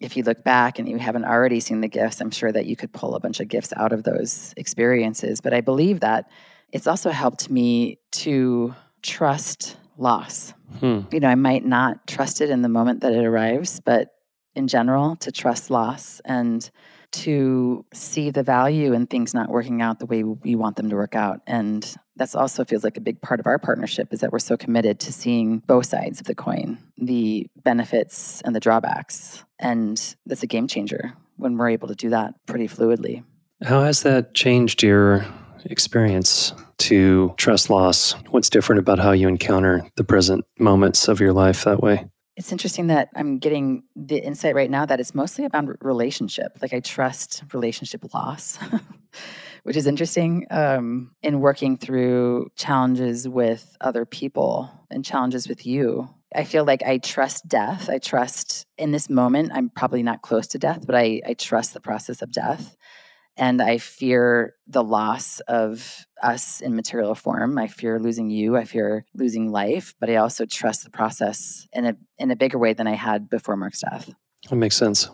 If 0.00 0.16
you 0.16 0.22
look 0.22 0.42
back 0.42 0.78
and 0.78 0.88
you 0.88 0.96
haven't 0.96 1.26
already 1.26 1.60
seen 1.60 1.82
the 1.82 1.88
gifts, 1.88 2.20
I'm 2.22 2.30
sure 2.30 2.50
that 2.50 2.64
you 2.64 2.76
could 2.76 2.94
pull 2.94 3.14
a 3.14 3.20
bunch 3.20 3.40
of 3.40 3.48
gifts 3.48 3.74
out 3.76 3.92
of 3.92 4.04
those 4.04 4.54
experiences. 4.56 5.42
But 5.42 5.52
I 5.52 5.60
believe 5.60 6.00
that 6.00 6.30
it's 6.72 6.86
also 6.86 7.10
helped 7.10 7.50
me 7.50 7.98
to 8.22 8.74
trust 9.02 9.76
loss. 9.98 10.54
Hmm. 10.80 11.00
You 11.12 11.20
know, 11.20 11.28
I 11.28 11.34
might 11.34 11.66
not 11.66 12.06
trust 12.06 12.40
it 12.40 12.48
in 12.48 12.62
the 12.62 12.68
moment 12.70 13.00
that 13.00 13.12
it 13.12 13.24
arrives, 13.24 13.80
but 13.80 14.14
in 14.58 14.68
general, 14.68 15.16
to 15.16 15.32
trust 15.32 15.70
loss 15.70 16.20
and 16.24 16.70
to 17.10 17.84
see 17.94 18.30
the 18.30 18.42
value 18.42 18.92
in 18.92 19.06
things 19.06 19.32
not 19.32 19.48
working 19.48 19.80
out 19.80 19.98
the 19.98 20.06
way 20.06 20.22
we 20.22 20.54
want 20.54 20.76
them 20.76 20.90
to 20.90 20.96
work 20.96 21.14
out. 21.14 21.40
And 21.46 21.96
that's 22.16 22.34
also 22.34 22.64
feels 22.64 22.84
like 22.84 22.96
a 22.96 23.00
big 23.00 23.22
part 23.22 23.40
of 23.40 23.46
our 23.46 23.58
partnership 23.58 24.12
is 24.12 24.20
that 24.20 24.32
we're 24.32 24.38
so 24.38 24.56
committed 24.56 25.00
to 25.00 25.12
seeing 25.12 25.60
both 25.60 25.86
sides 25.86 26.20
of 26.20 26.26
the 26.26 26.34
coin, 26.34 26.78
the 26.98 27.46
benefits 27.62 28.42
and 28.42 28.54
the 28.54 28.60
drawbacks. 28.60 29.44
And 29.58 30.16
that's 30.26 30.42
a 30.42 30.46
game 30.46 30.68
changer 30.68 31.14
when 31.36 31.56
we're 31.56 31.70
able 31.70 31.88
to 31.88 31.94
do 31.94 32.10
that 32.10 32.34
pretty 32.46 32.68
fluidly. 32.68 33.24
How 33.62 33.82
has 33.82 34.02
that 34.02 34.34
changed 34.34 34.82
your 34.82 35.24
experience 35.64 36.52
to 36.78 37.34
trust 37.36 37.70
loss? 37.70 38.12
What's 38.30 38.50
different 38.50 38.80
about 38.80 38.98
how 38.98 39.12
you 39.12 39.28
encounter 39.28 39.88
the 39.96 40.04
present 40.04 40.44
moments 40.58 41.08
of 41.08 41.20
your 41.20 41.32
life 41.32 41.64
that 41.64 41.82
way? 41.82 42.06
It's 42.38 42.52
interesting 42.52 42.86
that 42.86 43.08
I'm 43.16 43.38
getting 43.38 43.82
the 43.96 44.16
insight 44.16 44.54
right 44.54 44.70
now 44.70 44.86
that 44.86 45.00
it's 45.00 45.12
mostly 45.12 45.44
about 45.44 45.84
relationship. 45.84 46.56
Like 46.62 46.72
I 46.72 46.78
trust 46.78 47.42
relationship 47.52 48.14
loss, 48.14 48.60
which 49.64 49.76
is 49.76 49.88
interesting 49.88 50.46
um, 50.52 51.10
in 51.20 51.40
working 51.40 51.76
through 51.76 52.50
challenges 52.54 53.28
with 53.28 53.76
other 53.80 54.04
people 54.04 54.70
and 54.88 55.04
challenges 55.04 55.48
with 55.48 55.66
you. 55.66 56.08
I 56.32 56.44
feel 56.44 56.64
like 56.64 56.84
I 56.84 56.98
trust 56.98 57.48
death. 57.48 57.90
I 57.90 57.98
trust 57.98 58.66
in 58.76 58.92
this 58.92 59.10
moment, 59.10 59.50
I'm 59.52 59.68
probably 59.68 60.04
not 60.04 60.22
close 60.22 60.46
to 60.48 60.58
death, 60.60 60.86
but 60.86 60.94
I, 60.94 61.20
I 61.26 61.34
trust 61.34 61.74
the 61.74 61.80
process 61.80 62.22
of 62.22 62.30
death 62.30 62.76
and 63.36 63.60
I 63.60 63.78
fear 63.78 64.54
the 64.68 64.84
loss 64.84 65.40
of 65.40 66.06
us 66.22 66.60
in 66.60 66.74
material 66.74 67.14
form. 67.14 67.58
I 67.58 67.66
fear 67.66 67.98
losing 67.98 68.30
you. 68.30 68.56
I 68.56 68.64
fear 68.64 69.04
losing 69.14 69.50
life, 69.50 69.94
but 70.00 70.10
I 70.10 70.16
also 70.16 70.44
trust 70.44 70.84
the 70.84 70.90
process 70.90 71.66
in 71.72 71.86
a 71.86 71.96
in 72.18 72.30
a 72.30 72.36
bigger 72.36 72.58
way 72.58 72.72
than 72.72 72.86
I 72.86 72.94
had 72.94 73.28
before 73.28 73.56
Mark's 73.56 73.80
death. 73.80 74.10
That 74.48 74.56
makes 74.56 74.76
sense. 74.76 75.08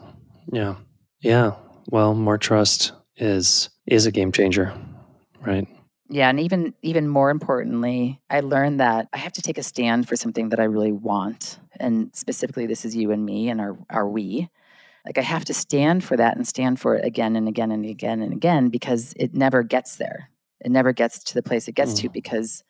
Yeah, 0.53 0.77
yeah. 1.21 1.53
Well, 1.89 2.15
more 2.15 2.39
trust 2.39 2.93
is 3.17 3.71
is 3.87 4.07
a 4.07 4.13
game 4.13 4.33
changer, 4.33 4.73
right? 5.41 5.67
Yeah, 6.09 6.29
and 6.29 6.39
even 6.41 6.75
even 6.83 7.09
more 7.09 7.31
importantly, 7.31 8.21
I 8.29 8.41
learned 8.41 8.81
that 8.81 9.09
I 9.13 9.19
have 9.19 9.33
to 9.35 9.43
take 9.43 9.59
a 9.59 9.63
stand 9.63 10.09
for 10.09 10.17
something 10.17 10.51
that 10.51 10.61
I 10.61 10.65
really 10.65 10.93
want, 10.93 11.59
and 11.81 12.11
specifically, 12.15 12.67
this 12.67 12.85
is 12.85 12.95
you 12.95 13.11
and 13.11 13.25
me 13.25 13.49
and 13.49 13.61
our 13.61 13.77
our 13.91 14.09
we. 14.09 14.49
Like 15.05 15.19
I 15.19 15.23
have 15.23 15.45
to 15.47 15.55
stand 15.55 16.03
for 16.03 16.17
that 16.17 16.37
and 16.37 16.49
stand 16.49 16.81
for 16.81 16.95
it 16.95 17.05
again 17.05 17.37
and 17.37 17.47
again 17.47 17.71
and 17.71 17.85
again 17.85 18.23
and 18.23 18.33
again 18.33 18.71
because 18.71 19.13
it 19.17 19.35
never 19.35 19.63
gets 19.63 19.97
there. 19.97 20.31
It 20.65 20.73
never 20.73 20.93
gets 20.93 21.23
to 21.25 21.35
the 21.35 21.43
place 21.43 21.69
it 21.69 21.73
gets 21.73 21.93
mm. 21.93 22.01
to 22.01 22.09
because 22.09 22.65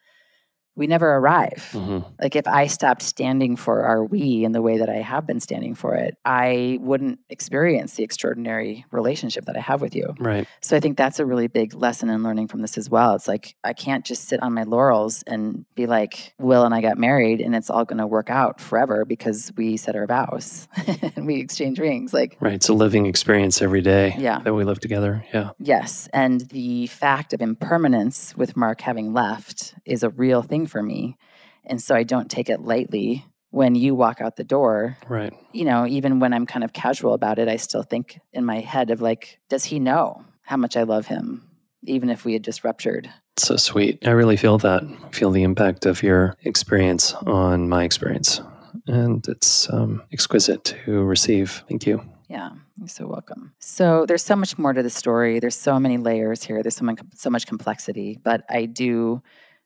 we 0.75 0.87
never 0.87 1.15
arrive. 1.15 1.69
Mm-hmm. 1.71 1.99
Like 2.21 2.35
if 2.35 2.47
I 2.47 2.67
stopped 2.67 3.01
standing 3.01 3.55
for 3.55 3.83
our 3.83 4.03
we 4.03 4.43
in 4.43 4.51
the 4.51 4.61
way 4.61 4.77
that 4.77 4.89
I 4.89 4.97
have 4.97 5.25
been 5.25 5.39
standing 5.39 5.73
for 5.73 5.95
it, 5.95 6.17
I 6.25 6.77
wouldn't 6.81 7.19
experience 7.29 7.95
the 7.95 8.03
extraordinary 8.03 8.85
relationship 8.91 9.45
that 9.45 9.55
I 9.55 9.61
have 9.61 9.81
with 9.81 9.95
you. 9.95 10.13
Right. 10.19 10.47
So 10.61 10.75
I 10.75 10.79
think 10.79 10.97
that's 10.97 11.19
a 11.19 11.25
really 11.25 11.47
big 11.47 11.73
lesson 11.73 12.09
in 12.09 12.23
learning 12.23 12.49
from 12.49 12.61
this 12.61 12.77
as 12.77 12.89
well. 12.89 13.15
It's 13.15 13.27
like 13.27 13.55
I 13.63 13.73
can't 13.73 14.05
just 14.05 14.25
sit 14.25 14.41
on 14.43 14.53
my 14.53 14.63
laurels 14.63 15.23
and 15.27 15.65
be 15.75 15.85
like, 15.85 16.33
Will 16.39 16.63
and 16.63 16.75
I 16.75 16.81
got 16.81 16.97
married 16.97 17.39
and 17.39 17.55
it's 17.55 17.69
all 17.69 17.85
going 17.85 17.99
to 17.99 18.07
work 18.07 18.29
out 18.29 18.59
forever 18.59 19.05
because 19.05 19.51
we 19.55 19.77
said 19.77 19.95
our 19.95 20.07
vows 20.07 20.67
and 21.15 21.25
we 21.25 21.35
exchange 21.39 21.79
rings. 21.79 22.13
Like 22.13 22.37
Right. 22.39 22.53
It's 22.53 22.69
a 22.69 22.73
living 22.73 23.05
experience 23.05 23.61
every 23.61 23.81
day 23.81 24.15
yeah. 24.17 24.39
that 24.39 24.53
we 24.53 24.65
live 24.65 24.79
together. 24.79 25.25
Yeah. 25.33 25.51
Yes. 25.59 26.09
And 26.11 26.41
the 26.49 26.87
fact 26.87 27.33
of 27.33 27.41
impermanence 27.41 28.35
with 28.35 28.57
Mark 28.57 28.81
having 28.81 29.13
left 29.13 29.73
is 29.85 30.03
a 30.03 30.09
real 30.09 30.41
thing 30.41 30.64
for 30.67 30.81
me. 30.81 31.17
And 31.65 31.81
so 31.81 31.95
I 31.95 32.03
don't 32.03 32.29
take 32.29 32.49
it 32.49 32.61
lightly 32.61 33.25
when 33.49 33.73
you 33.75 33.95
walk 33.95 34.21
out 34.21 34.35
the 34.35 34.43
door. 34.43 34.97
Right. 35.07 35.33
You 35.53 35.65
know, 35.65 35.87
even 35.87 36.19
when 36.19 36.33
I'm 36.33 36.45
kind 36.45 36.63
of 36.63 36.73
casual 36.73 37.13
about 37.13 37.39
it, 37.39 37.47
I 37.47 37.55
still 37.55 37.83
think 37.83 38.19
in 38.33 38.45
my 38.45 38.59
head 38.59 38.91
of 38.91 39.01
like, 39.01 39.39
does 39.49 39.63
he 39.63 39.79
know 39.79 40.25
how 40.41 40.57
much 40.57 40.75
I 40.75 40.83
love 40.83 41.07
him, 41.07 41.47
even 41.85 42.09
if 42.09 42.25
we 42.25 42.33
had 42.33 42.43
just 42.43 42.63
ruptured? 42.63 43.09
So 43.37 43.55
sweet. 43.55 44.05
I 44.07 44.11
really 44.11 44.37
feel 44.37 44.57
that. 44.59 44.83
I 44.83 45.11
feel 45.11 45.31
the 45.31 45.43
impact 45.43 45.85
of 45.85 46.03
your 46.03 46.35
experience 46.43 47.13
on 47.13 47.67
my 47.67 47.83
experience. 47.83 48.41
And 48.87 49.25
it's 49.27 49.69
um, 49.71 50.03
exquisite 50.11 50.63
to 50.85 51.03
receive. 51.03 51.63
Thank 51.67 51.85
you. 51.87 52.01
Yeah, 52.29 52.51
you're 52.77 52.87
so 52.87 53.07
welcome. 53.07 53.53
So 53.59 54.05
there's 54.05 54.23
so 54.23 54.35
much 54.35 54.57
more 54.57 54.73
to 54.73 54.83
the 54.83 54.89
story. 54.89 55.39
There's 55.39 55.55
so 55.55 55.79
many 55.79 55.97
layers 55.97 56.43
here. 56.43 56.61
There's 56.63 56.75
so 56.75 56.85
much, 56.85 56.99
so 57.13 57.29
much 57.29 57.45
complexity. 57.45 58.19
But 58.23 58.43
I 58.49 58.65
do 58.65 59.21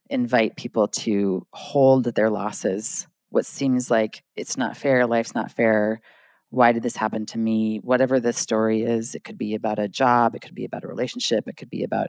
invite 0.09 0.55
people 0.55 0.87
to 0.87 1.45
hold 1.51 2.05
their 2.05 2.29
losses. 2.29 3.07
What 3.29 3.45
seems 3.45 3.91
like 3.91 4.23
it's 4.35 4.57
not 4.57 4.77
fair, 4.77 5.05
life's 5.05 5.35
not 5.35 5.51
fair. 5.51 6.01
Why 6.49 6.71
did 6.71 6.81
this 6.81 6.95
happen 6.95 7.27
to 7.27 7.37
me? 7.37 7.77
Whatever 7.83 8.19
the 8.19 8.33
story 8.33 8.81
is, 8.81 9.13
it 9.13 9.23
could 9.23 9.37
be 9.37 9.53
about 9.53 9.77
a 9.77 9.87
job, 9.87 10.35
it 10.35 10.41
could 10.41 10.55
be 10.55 10.65
about 10.65 10.83
a 10.83 10.87
relationship, 10.87 11.47
it 11.47 11.57
could 11.57 11.69
be 11.69 11.83
about 11.83 12.07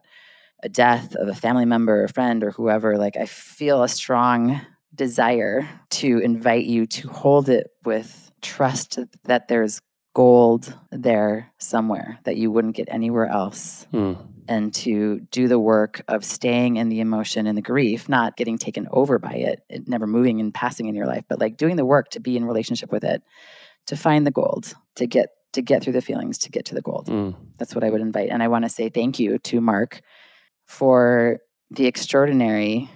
a 0.62 0.68
death 0.68 1.14
of 1.14 1.28
a 1.28 1.34
family 1.34 1.64
member, 1.66 2.04
a 2.04 2.08
friend, 2.08 2.42
or 2.42 2.50
whoever. 2.50 2.96
Like, 2.96 3.16
I 3.16 3.26
feel 3.26 3.82
a 3.82 3.88
strong 3.88 4.60
desire 4.94 5.68
to 5.90 6.18
invite 6.18 6.64
you 6.64 6.86
to 6.86 7.08
hold 7.08 7.48
it 7.48 7.68
with 7.84 8.30
trust 8.42 8.98
that 9.24 9.48
there's 9.48 9.80
gold 10.14 10.74
there 10.90 11.52
somewhere 11.58 12.18
that 12.24 12.36
you 12.36 12.50
wouldn't 12.50 12.76
get 12.76 12.88
anywhere 12.90 13.26
else. 13.26 13.86
Hmm 13.90 14.14
and 14.50 14.74
to 14.74 15.20
do 15.30 15.46
the 15.46 15.60
work 15.60 16.02
of 16.08 16.24
staying 16.24 16.74
in 16.74 16.88
the 16.88 16.98
emotion 16.98 17.46
and 17.46 17.56
the 17.56 17.62
grief, 17.62 18.08
not 18.08 18.36
getting 18.36 18.58
taken 18.58 18.88
over 18.90 19.16
by 19.16 19.34
it, 19.34 19.62
it 19.68 19.86
never 19.86 20.08
moving 20.08 20.40
and 20.40 20.52
passing 20.52 20.88
in 20.88 20.96
your 20.96 21.06
life, 21.06 21.22
but 21.28 21.38
like 21.38 21.56
doing 21.56 21.76
the 21.76 21.84
work 21.84 22.10
to 22.10 22.18
be 22.18 22.36
in 22.36 22.44
relationship 22.44 22.90
with 22.90 23.04
it, 23.04 23.22
to 23.86 23.96
find 23.96 24.26
the 24.26 24.32
gold, 24.32 24.74
to 24.96 25.06
get 25.06 25.28
to 25.52 25.62
get 25.62 25.84
through 25.84 25.92
the 25.92 26.02
feelings, 26.02 26.36
to 26.38 26.50
get 26.50 26.64
to 26.64 26.74
the 26.74 26.82
gold. 26.82 27.06
Mm. 27.06 27.36
That's 27.58 27.76
what 27.76 27.84
I 27.84 27.90
would 27.90 28.00
invite. 28.00 28.30
And 28.30 28.42
I 28.42 28.48
want 28.48 28.64
to 28.64 28.68
say 28.68 28.88
thank 28.88 29.20
you 29.20 29.38
to 29.38 29.60
Mark 29.60 30.00
for 30.66 31.38
the 31.70 31.86
extraordinary 31.86 32.90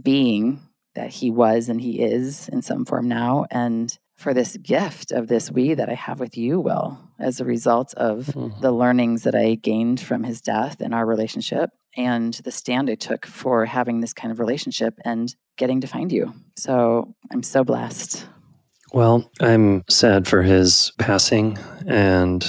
being 0.00 0.60
that 0.96 1.10
he 1.10 1.30
was 1.30 1.68
and 1.68 1.80
he 1.80 2.00
is 2.00 2.48
in 2.48 2.60
some 2.60 2.84
form 2.84 3.06
now 3.06 3.46
and 3.52 3.96
for 4.18 4.34
this 4.34 4.56
gift 4.56 5.12
of 5.12 5.28
this 5.28 5.50
we 5.50 5.74
that 5.74 5.88
I 5.88 5.94
have 5.94 6.18
with 6.18 6.36
you, 6.36 6.58
Will, 6.58 6.98
as 7.20 7.40
a 7.40 7.44
result 7.44 7.94
of 7.94 8.26
mm-hmm. 8.26 8.60
the 8.60 8.72
learnings 8.72 9.22
that 9.22 9.36
I 9.36 9.54
gained 9.54 10.00
from 10.00 10.24
his 10.24 10.40
death 10.40 10.80
and 10.80 10.92
our 10.92 11.06
relationship 11.06 11.70
and 11.96 12.34
the 12.34 12.50
stand 12.50 12.90
I 12.90 12.96
took 12.96 13.26
for 13.26 13.64
having 13.64 14.00
this 14.00 14.12
kind 14.12 14.32
of 14.32 14.40
relationship 14.40 14.98
and 15.04 15.34
getting 15.56 15.80
to 15.82 15.86
find 15.86 16.10
you. 16.10 16.34
So 16.56 17.14
I'm 17.30 17.44
so 17.44 17.62
blessed. 17.62 18.26
Well, 18.92 19.30
I'm 19.40 19.84
sad 19.88 20.26
for 20.26 20.42
his 20.42 20.92
passing 20.98 21.56
and 21.86 22.44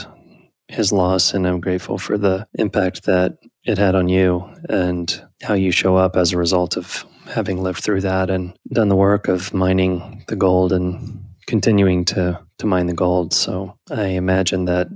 his 0.69 0.91
loss, 0.91 1.36
and 1.36 1.47
I'm 1.47 1.60
grateful 1.60 1.99
for 1.99 2.17
the 2.17 2.47
impact 2.55 3.03
that 3.03 3.38
it 3.63 3.77
had 3.77 3.93
on 3.93 4.10
you 4.10 4.49
and 4.69 5.23
how 5.43 5.53
you 5.53 5.71
show 5.71 5.97
up 5.97 6.15
as 6.15 6.32
a 6.32 6.38
result 6.38 6.77
of 6.77 7.05
having 7.27 7.62
lived 7.62 7.84
through 7.84 8.01
that 8.01 8.32
and 8.32 8.58
done 8.71 8.89
the 8.89 8.95
work 8.95 9.27
of 9.27 9.53
mining 9.53 10.23
the 10.27 10.36
gold 10.36 10.73
and 10.73 11.29
continuing 11.50 12.06
to 12.06 12.40
to 12.60 12.68
mine 12.68 12.86
the 12.86 12.94
gold. 12.94 13.34
So 13.34 13.76
I 13.90 14.10
imagine 14.10 14.66
that 14.66 14.88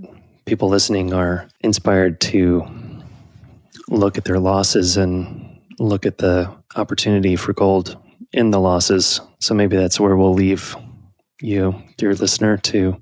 people 0.46 0.70
listening 0.70 1.12
are 1.12 1.50
inspired 1.62 2.22
to 2.22 2.64
look 3.90 4.18
at 4.18 4.26
their 4.26 4.40
losses 4.40 4.96
and 4.96 5.60
look 5.80 6.06
at 6.06 6.20
the 6.20 6.54
opportunity 6.76 7.36
for 7.36 7.54
gold 7.54 7.98
in 8.32 8.52
the 8.52 8.60
losses. 8.60 9.20
So 9.40 9.56
maybe 9.56 9.76
that's 9.76 10.00
where 10.00 10.16
we'll 10.16 10.34
leave 10.34 10.76
you, 11.42 11.82
dear 11.98 12.14
listener, 12.14 12.58
to 12.58 13.02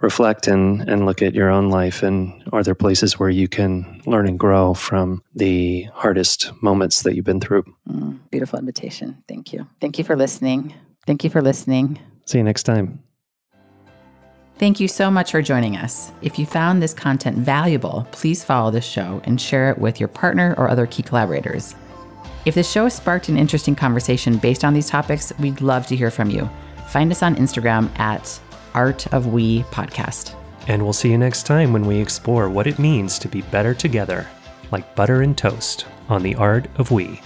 reflect 0.00 0.46
and, 0.46 0.82
and 0.88 1.06
look 1.06 1.22
at 1.22 1.34
your 1.34 1.48
own 1.48 1.70
life. 1.70 2.02
And 2.02 2.42
are 2.52 2.62
there 2.62 2.74
places 2.74 3.18
where 3.18 3.30
you 3.30 3.48
can 3.48 4.02
learn 4.04 4.28
and 4.28 4.38
grow 4.38 4.74
from 4.74 5.22
the 5.34 5.84
hardest 5.94 6.52
moments 6.62 7.02
that 7.02 7.14
you've 7.14 7.24
been 7.24 7.40
through? 7.40 7.64
Mm, 7.88 8.18
beautiful 8.30 8.58
invitation. 8.58 9.22
Thank 9.28 9.52
you. 9.52 9.66
Thank 9.80 9.98
you 9.98 10.04
for 10.04 10.16
listening. 10.16 10.74
Thank 11.06 11.24
you 11.24 11.30
for 11.30 11.40
listening 11.40 11.98
see 12.30 12.38
you 12.38 12.44
next 12.44 12.64
time 12.64 12.98
Thank 14.60 14.78
you 14.78 14.88
so 14.88 15.10
much 15.10 15.30
for 15.30 15.40
joining 15.40 15.78
us. 15.78 16.12
If 16.20 16.38
you 16.38 16.44
found 16.44 16.82
this 16.82 16.92
content 16.92 17.38
valuable, 17.38 18.06
please 18.12 18.44
follow 18.44 18.70
this 18.70 18.84
show 18.84 19.22
and 19.24 19.40
share 19.40 19.70
it 19.70 19.78
with 19.78 19.98
your 19.98 20.08
partner 20.10 20.54
or 20.58 20.68
other 20.68 20.86
key 20.86 21.02
collaborators. 21.02 21.74
If 22.44 22.56
the 22.56 22.62
show 22.62 22.90
sparked 22.90 23.30
an 23.30 23.38
interesting 23.38 23.74
conversation 23.74 24.36
based 24.36 24.62
on 24.62 24.74
these 24.74 24.90
topics, 24.90 25.32
we'd 25.38 25.62
love 25.62 25.86
to 25.86 25.96
hear 25.96 26.10
from 26.10 26.28
you. 26.28 26.46
Find 26.88 27.10
us 27.10 27.22
on 27.22 27.36
Instagram 27.36 27.88
at 27.98 28.38
Art 28.74 29.10
of 29.14 29.28
We 29.28 29.62
Podcast. 29.70 30.34
And 30.68 30.82
we'll 30.82 30.92
see 30.92 31.10
you 31.10 31.16
next 31.16 31.46
time 31.46 31.72
when 31.72 31.86
we 31.86 31.96
explore 31.98 32.50
what 32.50 32.66
it 32.66 32.78
means 32.78 33.18
to 33.20 33.28
be 33.28 33.40
better 33.40 33.72
together, 33.72 34.26
like 34.70 34.94
butter 34.94 35.22
and 35.22 35.38
toast, 35.38 35.86
on 36.10 36.22
the 36.22 36.34
Art 36.34 36.66
of 36.76 36.90
We. 36.90 37.22